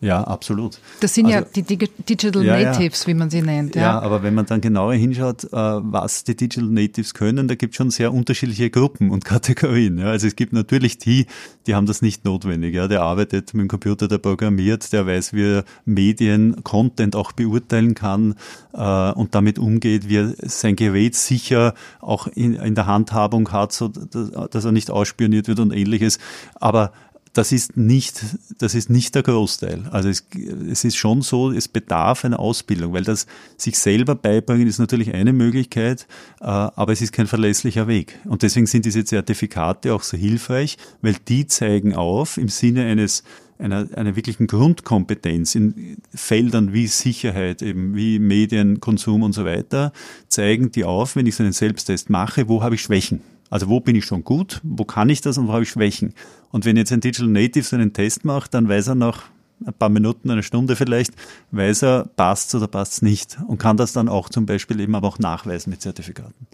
Ja, 0.00 0.22
absolut. 0.22 0.78
Das 1.00 1.14
sind 1.14 1.26
also, 1.26 1.38
ja 1.38 1.44
die 1.54 1.62
Digital 1.62 2.44
ja, 2.44 2.60
Natives, 2.60 3.02
ja. 3.02 3.06
wie 3.08 3.14
man 3.14 3.30
sie 3.30 3.40
nennt. 3.40 3.74
Ja. 3.74 3.82
ja, 3.82 3.98
aber 4.00 4.22
wenn 4.22 4.34
man 4.34 4.44
dann 4.44 4.60
genauer 4.60 4.94
hinschaut, 4.94 5.44
äh, 5.44 5.48
was 5.52 6.24
die 6.24 6.36
Digital 6.36 6.68
Natives 6.68 7.14
können, 7.14 7.48
da 7.48 7.54
gibt 7.54 7.72
es 7.72 7.76
schon 7.78 7.90
sehr 7.90 8.12
unterschiedliche 8.12 8.68
Gruppen 8.68 9.10
und 9.10 9.24
Kategorien. 9.24 9.98
Also 10.00 10.26
es 10.26 10.36
gibt 10.36 10.52
natürlich 10.52 10.98
die, 10.98 11.26
die 11.66 11.74
haben 11.74 11.86
das 11.86 12.02
nicht 12.02 12.26
notwendig. 12.26 12.74
Der 12.74 13.02
arbeitet 13.02 13.54
mit 13.54 13.62
dem 13.62 13.68
Computer, 13.68 14.06
der 14.06 14.18
programmiert, 14.18 14.92
der 14.92 15.06
weiß, 15.06 15.32
wie 15.32 15.56
er 15.56 15.64
Medien, 15.86 16.62
Content 16.62 17.16
auch 17.16 17.32
beurteilen 17.32 17.94
kann 17.94 18.34
äh, 18.74 19.12
und 19.12 19.34
damit 19.34 19.58
umgeht, 19.58 20.10
wie 20.10 20.16
er 20.18 20.34
sein 20.42 20.76
Gerät 20.76 21.14
sicher 21.14 21.72
auch 22.00 22.26
in, 22.26 22.54
in 22.54 22.74
der 22.74 22.86
Handhabung 22.86 23.50
hat, 23.50 23.72
so 23.72 23.88
dass 23.88 24.64
er 24.64 24.72
nicht 24.72 24.90
ausspioniert 24.90 25.48
wird 25.48 25.58
und 25.60 25.72
ähnliches. 25.72 26.18
Aber 26.56 26.92
das 27.36 27.52
ist 27.52 27.76
nicht, 27.76 28.24
das 28.58 28.74
ist 28.74 28.88
nicht 28.88 29.14
der 29.14 29.22
Großteil. 29.22 29.88
Also 29.90 30.08
es, 30.08 30.26
es 30.70 30.84
ist 30.84 30.96
schon 30.96 31.20
so, 31.20 31.50
es 31.50 31.68
bedarf 31.68 32.24
einer 32.24 32.40
Ausbildung, 32.40 32.94
weil 32.94 33.04
das 33.04 33.26
sich 33.58 33.78
selber 33.78 34.14
beibringen 34.14 34.66
ist 34.66 34.78
natürlich 34.78 35.12
eine 35.12 35.32
Möglichkeit, 35.32 36.06
äh, 36.40 36.44
aber 36.44 36.92
es 36.92 37.02
ist 37.02 37.12
kein 37.12 37.26
verlässlicher 37.26 37.88
Weg. 37.88 38.18
Und 38.24 38.42
deswegen 38.42 38.66
sind 38.66 38.86
diese 38.86 39.04
Zertifikate 39.04 39.92
auch 39.92 40.02
so 40.02 40.16
hilfreich, 40.16 40.78
weil 41.02 41.16
die 41.28 41.46
zeigen 41.46 41.94
auf 41.94 42.38
im 42.38 42.48
Sinne 42.48 42.86
eines 42.86 43.22
einer, 43.58 43.88
einer 43.94 44.16
wirklichen 44.16 44.46
Grundkompetenz 44.46 45.54
in 45.54 45.96
Feldern 46.14 46.72
wie 46.72 46.86
Sicherheit, 46.86 47.62
eben 47.62 47.94
wie 47.94 48.18
Medienkonsum 48.18 49.22
und 49.22 49.32
so 49.32 49.44
weiter, 49.44 49.92
zeigen 50.28 50.72
die 50.72 50.84
auf, 50.84 51.16
wenn 51.16 51.26
ich 51.26 51.36
so 51.36 51.42
einen 51.42 51.52
Selbsttest 51.52 52.10
mache, 52.10 52.48
wo 52.48 52.62
habe 52.62 52.74
ich 52.74 52.82
Schwächen. 52.82 53.20
Also 53.50 53.68
wo 53.68 53.80
bin 53.80 53.96
ich 53.96 54.04
schon 54.04 54.24
gut, 54.24 54.60
wo 54.62 54.84
kann 54.84 55.08
ich 55.08 55.20
das 55.20 55.38
und 55.38 55.48
wo 55.48 55.52
habe 55.52 55.62
ich 55.62 55.70
Schwächen. 55.70 56.14
Und 56.50 56.64
wenn 56.64 56.76
jetzt 56.76 56.92
ein 56.92 57.00
Digital 57.00 57.28
Native 57.28 57.64
so 57.64 57.76
einen 57.76 57.92
Test 57.92 58.24
macht, 58.24 58.54
dann 58.54 58.68
weiß 58.68 58.88
er 58.88 58.94
nach 58.94 59.24
ein 59.64 59.72
paar 59.72 59.88
Minuten, 59.88 60.30
eine 60.30 60.42
Stunde 60.42 60.76
vielleicht, 60.76 61.12
weiß 61.50 61.82
er, 61.82 62.04
passt 62.16 62.54
oder 62.54 62.66
passt 62.66 62.94
es 62.94 63.02
nicht 63.02 63.38
und 63.46 63.58
kann 63.58 63.76
das 63.76 63.92
dann 63.92 64.08
auch 64.08 64.28
zum 64.28 64.46
Beispiel 64.46 64.80
eben 64.80 64.94
aber 64.94 65.08
auch 65.08 65.18
nachweisen 65.18 65.70
mit 65.70 65.80
Zertifikaten. 65.80 66.46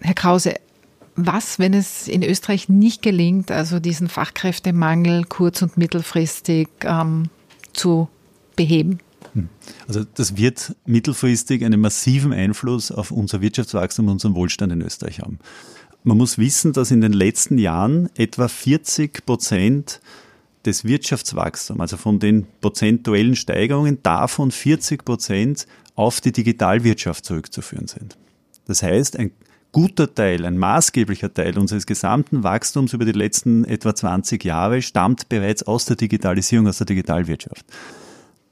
Herr 0.00 0.14
Krause, 0.14 0.54
was, 1.16 1.58
wenn 1.58 1.74
es 1.74 2.08
in 2.08 2.22
Österreich 2.22 2.68
nicht 2.68 3.02
gelingt, 3.02 3.50
also 3.50 3.80
diesen 3.80 4.08
Fachkräftemangel 4.08 5.24
kurz- 5.24 5.62
und 5.62 5.76
mittelfristig 5.76 6.68
ähm, 6.82 7.28
zu 7.72 8.08
beheben? 8.56 9.00
Hm. 9.34 9.48
Also 9.86 10.04
das 10.14 10.36
wird 10.36 10.74
mittelfristig 10.86 11.64
einen 11.64 11.80
massiven 11.80 12.32
Einfluss 12.32 12.90
auf 12.90 13.10
unser 13.10 13.40
Wirtschaftswachstum 13.40 14.06
und 14.06 14.12
unseren 14.12 14.34
Wohlstand 14.34 14.72
in 14.72 14.82
Österreich 14.82 15.20
haben. 15.20 15.38
Man 16.02 16.16
muss 16.16 16.38
wissen, 16.38 16.72
dass 16.72 16.90
in 16.90 17.00
den 17.00 17.12
letzten 17.12 17.58
Jahren 17.58 18.08
etwa 18.16 18.48
40 18.48 19.26
Prozent 19.26 20.00
des 20.64 20.84
Wirtschaftswachstums, 20.84 21.80
also 21.80 21.96
von 21.96 22.18
den 22.18 22.46
prozentuellen 22.60 23.36
Steigerungen, 23.36 24.02
davon 24.02 24.50
40 24.50 25.04
Prozent 25.04 25.66
auf 25.94 26.20
die 26.20 26.32
Digitalwirtschaft 26.32 27.24
zurückzuführen 27.24 27.86
sind. 27.86 28.16
Das 28.66 28.82
heißt, 28.82 29.18
ein 29.18 29.32
guter 29.72 30.14
Teil, 30.14 30.44
ein 30.44 30.58
maßgeblicher 30.58 31.32
Teil 31.32 31.58
unseres 31.58 31.86
gesamten 31.86 32.42
Wachstums 32.42 32.92
über 32.92 33.04
die 33.04 33.12
letzten 33.12 33.64
etwa 33.64 33.94
20 33.94 34.44
Jahre 34.44 34.82
stammt 34.82 35.28
bereits 35.28 35.62
aus 35.62 35.84
der 35.84 35.96
Digitalisierung, 35.96 36.66
aus 36.66 36.78
der 36.78 36.86
Digitalwirtschaft. 36.86 37.64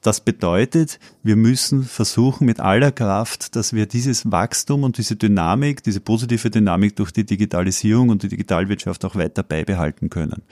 Das 0.01 0.21
bedeutet, 0.21 1.01
wir 1.23 1.37
müssen 1.37 1.83
versuchen 1.83 2.47
mit 2.47 2.61
aller 2.61 2.93
Kraft, 2.93 3.57
dass 3.57 3.73
wir 3.73 3.87
dieses 3.87 4.31
Wachstum 4.31 4.85
und 4.85 4.97
diese 4.97 5.17
Dynamik, 5.17 5.83
diese 5.83 6.01
positive 6.01 6.51
Dynamik 6.51 6.95
durch 6.97 7.11
die 7.11 7.25
Digitalisierung 7.25 8.09
und 8.09 8.23
die 8.23 8.29
Digitalwirtschaft 8.29 9.05
auch 9.05 9.17
weiter 9.17 9.43
beibehalten 9.43 10.09
können. 10.09 10.43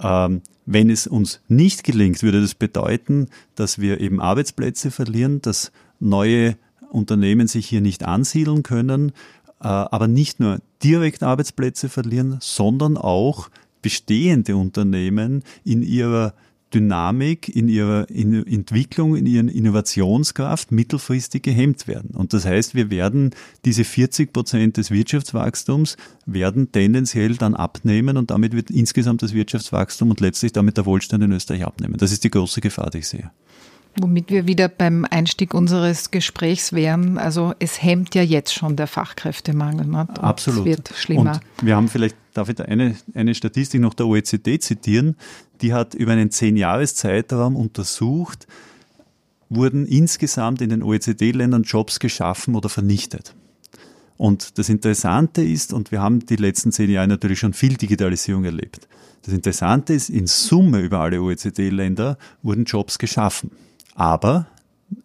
Ähm, 0.00 0.42
wenn 0.66 0.90
es 0.90 1.06
uns 1.06 1.40
nicht 1.48 1.84
gelingt, 1.84 2.22
würde 2.22 2.40
das 2.40 2.54
bedeuten, 2.54 3.28
dass 3.54 3.78
wir 3.78 4.00
eben 4.00 4.20
Arbeitsplätze 4.20 4.90
verlieren, 4.90 5.40
dass 5.40 5.72
neue 6.00 6.56
Unternehmen 6.90 7.48
sich 7.48 7.66
hier 7.66 7.80
nicht 7.80 8.04
ansiedeln 8.04 8.62
können, 8.62 9.12
äh, 9.60 9.66
aber 9.66 10.08
nicht 10.08 10.40
nur 10.40 10.60
direkt 10.82 11.22
Arbeitsplätze 11.22 11.88
verlieren, 11.88 12.38
sondern 12.40 12.96
auch 12.96 13.48
bestehende 13.82 14.56
Unternehmen 14.56 15.42
in 15.64 15.82
ihrer 15.82 16.34
Dynamik, 16.74 17.48
in 17.48 17.68
ihrer 17.68 18.06
Entwicklung, 18.10 19.16
in 19.16 19.26
ihrer 19.26 19.48
Innovationskraft 19.48 20.72
mittelfristig 20.72 21.42
gehemmt 21.42 21.86
werden. 21.86 22.10
Und 22.14 22.32
das 22.32 22.44
heißt, 22.44 22.74
wir 22.74 22.90
werden 22.90 23.30
diese 23.64 23.84
40 23.84 24.32
Prozent 24.32 24.76
des 24.76 24.90
Wirtschaftswachstums 24.90 25.96
werden 26.26 26.72
tendenziell 26.72 27.36
dann 27.36 27.54
abnehmen 27.54 28.16
und 28.16 28.30
damit 28.30 28.54
wird 28.54 28.70
insgesamt 28.70 29.22
das 29.22 29.32
Wirtschaftswachstum 29.34 30.10
und 30.10 30.20
letztlich 30.20 30.52
damit 30.52 30.76
der 30.76 30.86
Wohlstand 30.86 31.22
in 31.22 31.32
Österreich 31.32 31.64
abnehmen. 31.64 31.96
Das 31.98 32.12
ist 32.12 32.24
die 32.24 32.30
große 32.30 32.60
Gefahr, 32.60 32.90
die 32.90 32.98
ich 32.98 33.08
sehe. 33.08 33.30
Womit 34.00 34.30
wir 34.30 34.48
wieder 34.48 34.68
beim 34.68 35.06
Einstieg 35.08 35.54
unseres 35.54 36.10
Gesprächs 36.10 36.72
wären. 36.72 37.16
Also 37.16 37.54
es 37.60 37.80
hemmt 37.80 38.16
ja 38.16 38.22
jetzt 38.22 38.52
schon 38.52 38.74
der 38.74 38.88
Fachkräftemangel. 38.88 39.86
Ne? 39.86 40.08
Absolut. 40.20 40.60
Es 40.60 40.64
wird 40.64 40.92
schlimmer. 40.96 41.40
Und 41.60 41.66
wir 41.66 41.76
haben 41.76 41.88
vielleicht, 41.88 42.16
darf 42.34 42.48
ich 42.48 42.56
da 42.56 42.64
eine, 42.64 42.96
eine 43.14 43.34
Statistik 43.34 43.80
noch 43.80 43.94
der 43.94 44.06
OECD 44.06 44.58
zitieren, 44.58 45.16
die 45.60 45.72
hat 45.72 45.94
über 45.94 46.12
einen 46.12 46.30
Zehn-Jahres-Zeitraum 46.30 47.56
untersucht, 47.56 48.46
wurden 49.48 49.86
insgesamt 49.86 50.60
in 50.60 50.70
den 50.70 50.82
OECD-Ländern 50.82 51.62
Jobs 51.62 52.00
geschaffen 52.00 52.54
oder 52.54 52.68
vernichtet. 52.68 53.34
Und 54.16 54.58
das 54.58 54.68
Interessante 54.68 55.42
ist, 55.42 55.72
und 55.72 55.90
wir 55.90 56.00
haben 56.00 56.24
die 56.26 56.36
letzten 56.36 56.72
zehn 56.72 56.90
Jahre 56.90 57.08
natürlich 57.08 57.38
schon 57.38 57.52
viel 57.52 57.76
Digitalisierung 57.76 58.44
erlebt. 58.44 58.86
Das 59.22 59.34
Interessante 59.34 59.92
ist, 59.92 60.08
in 60.08 60.26
Summe 60.26 60.80
über 60.80 61.00
alle 61.00 61.20
OECD-Länder 61.20 62.18
wurden 62.42 62.64
Jobs 62.64 62.98
geschaffen 62.98 63.50
aber 63.94 64.46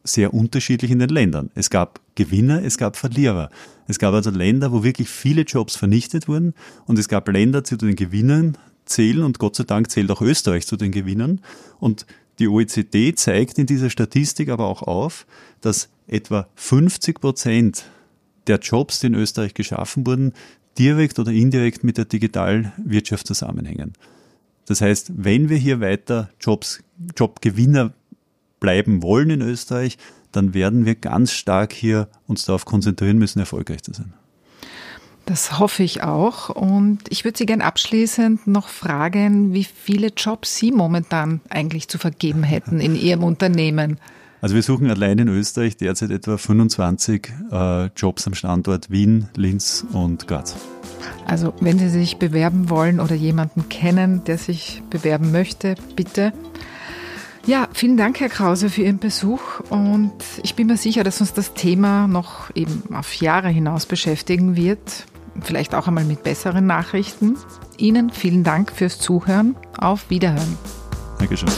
sehr 0.04 0.34
unterschiedlich 0.34 0.92
in 0.92 1.00
den 1.00 1.10
Ländern. 1.10 1.52
Es 1.56 1.70
gab 1.70 2.00
Gewinner, 2.20 2.62
es 2.64 2.78
gab 2.78 2.98
Verlierer. 2.98 3.50
Es 3.88 3.98
gab 3.98 4.14
also 4.14 4.30
Länder, 4.30 4.74
wo 4.74 4.84
wirklich 4.84 5.08
viele 5.08 5.44
Jobs 5.44 5.78
vernichtet 5.78 6.28
wurden 6.28 6.54
und 6.86 7.00
es 7.00 7.08
gab 7.08 7.30
Länder, 7.30 7.62
die 7.62 7.70
zu 7.70 7.78
den 7.78 7.96
Gewinnern 7.96 8.58
zählen 8.84 9.24
und 9.24 9.40
Gott 9.40 9.56
sei 9.56 9.64
Dank 9.64 9.90
zählt 9.90 10.12
auch 10.12 10.22
Österreich 10.22 10.68
zu 10.68 10.76
den 10.76 10.92
Gewinnern. 10.92 11.40
Und 11.80 12.06
die 12.40 12.50
OECD 12.50 13.16
zeigt 13.16 13.58
in 13.58 13.68
dieser 13.68 13.90
Statistik 13.90 14.50
aber 14.50 14.66
auch 14.66 14.82
auf, 14.82 15.26
dass 15.62 15.88
etwa 16.08 16.48
50 16.56 17.22
Prozent 17.22 17.86
der 18.48 18.60
Jobs, 18.60 19.00
die 19.00 19.08
in 19.08 19.16
Österreich 19.16 19.54
geschaffen 19.54 20.06
wurden, 20.06 20.34
direkt 20.78 21.20
oder 21.20 21.32
indirekt 21.32 21.86
mit 21.86 21.98
der 21.98 22.06
Digitalwirtschaft 22.06 23.28
zusammenhängen. 23.28 23.94
Das 24.66 24.82
heißt, 24.82 25.14
wenn 25.16 25.48
wir 25.48 25.58
hier 25.58 25.80
weiter 25.80 26.30
Jobs, 26.42 26.84
Jobgewinner 27.18 27.94
bleiben 28.60 29.02
wollen 29.04 29.30
in 29.30 29.42
Österreich, 29.42 29.98
dann 30.32 30.54
werden 30.54 30.86
wir 30.86 30.96
ganz 30.96 31.32
stark 31.32 31.74
hier 31.74 32.08
uns 32.28 32.46
darauf 32.46 32.66
konzentrieren 32.66 33.18
müssen, 33.18 33.40
erfolgreich 33.40 33.84
zu 33.84 33.94
sein. 33.94 34.14
Das 35.26 35.60
hoffe 35.60 35.84
ich 35.84 36.02
auch. 36.02 36.50
Und 36.50 37.02
ich 37.10 37.24
würde 37.24 37.38
Sie 37.38 37.46
gerne 37.46 37.64
abschließend 37.64 38.48
noch 38.48 38.68
fragen, 38.68 39.54
wie 39.54 39.64
viele 39.64 40.08
Jobs 40.08 40.56
Sie 40.56 40.72
momentan 40.72 41.42
eigentlich 41.50 41.88
zu 41.88 42.00
vergeben 42.00 42.42
hätten 42.42 42.80
in 42.80 42.96
Ihrem 42.96 43.24
Unternehmen. 43.24 44.00
Also 44.42 44.56
wir 44.56 44.64
suchen 44.64 44.90
allein 44.90 45.20
in 45.20 45.28
Österreich 45.28 45.78
derzeit 45.78 46.12
etwa 46.12 46.38
25 46.38 47.32
äh, 47.52 47.86
Jobs 47.96 48.26
am 48.26 48.34
Standort 48.34 48.90
Wien, 48.90 49.28
Linz 49.36 49.86
und 49.92 50.28
Graz. 50.28 50.56
Also 51.28 51.54
wenn 51.60 51.78
Sie 51.78 51.90
sich 51.90 52.18
bewerben 52.18 52.70
wollen 52.70 53.00
oder 53.00 53.16
jemanden 53.16 53.70
kennen, 53.70 54.24
der 54.24 54.38
sich 54.38 54.82
bewerben 54.90 55.32
möchte, 55.32 55.76
bitte 55.96 56.34
ja, 57.50 57.68
vielen 57.74 57.98
Dank, 57.98 58.20
Herr 58.20 58.30
Krause, 58.30 58.70
für 58.70 58.84
Ihren 58.84 59.00
Besuch. 59.00 59.60
Und 59.70 60.14
ich 60.44 60.56
bin 60.56 60.68
mir 60.68 60.78
sicher, 60.78 61.04
dass 61.04 61.20
uns 61.20 61.34
das 61.34 61.56
Thema 61.56 62.08
noch 62.08 62.56
eben 62.56 62.84
auf 62.94 63.16
Jahre 63.16 63.50
hinaus 63.50 63.88
beschäftigen 63.88 64.56
wird. 64.56 65.06
Vielleicht 65.42 65.74
auch 65.74 65.88
einmal 65.88 66.06
mit 66.06 66.24
besseren 66.24 66.68
Nachrichten. 66.68 67.38
Ihnen 67.78 68.12
vielen 68.12 68.44
Dank 68.44 68.72
fürs 68.72 69.00
Zuhören. 69.00 69.56
Auf 69.78 70.10
Wiederhören. 70.10 70.58
Dankeschön. 71.18 71.50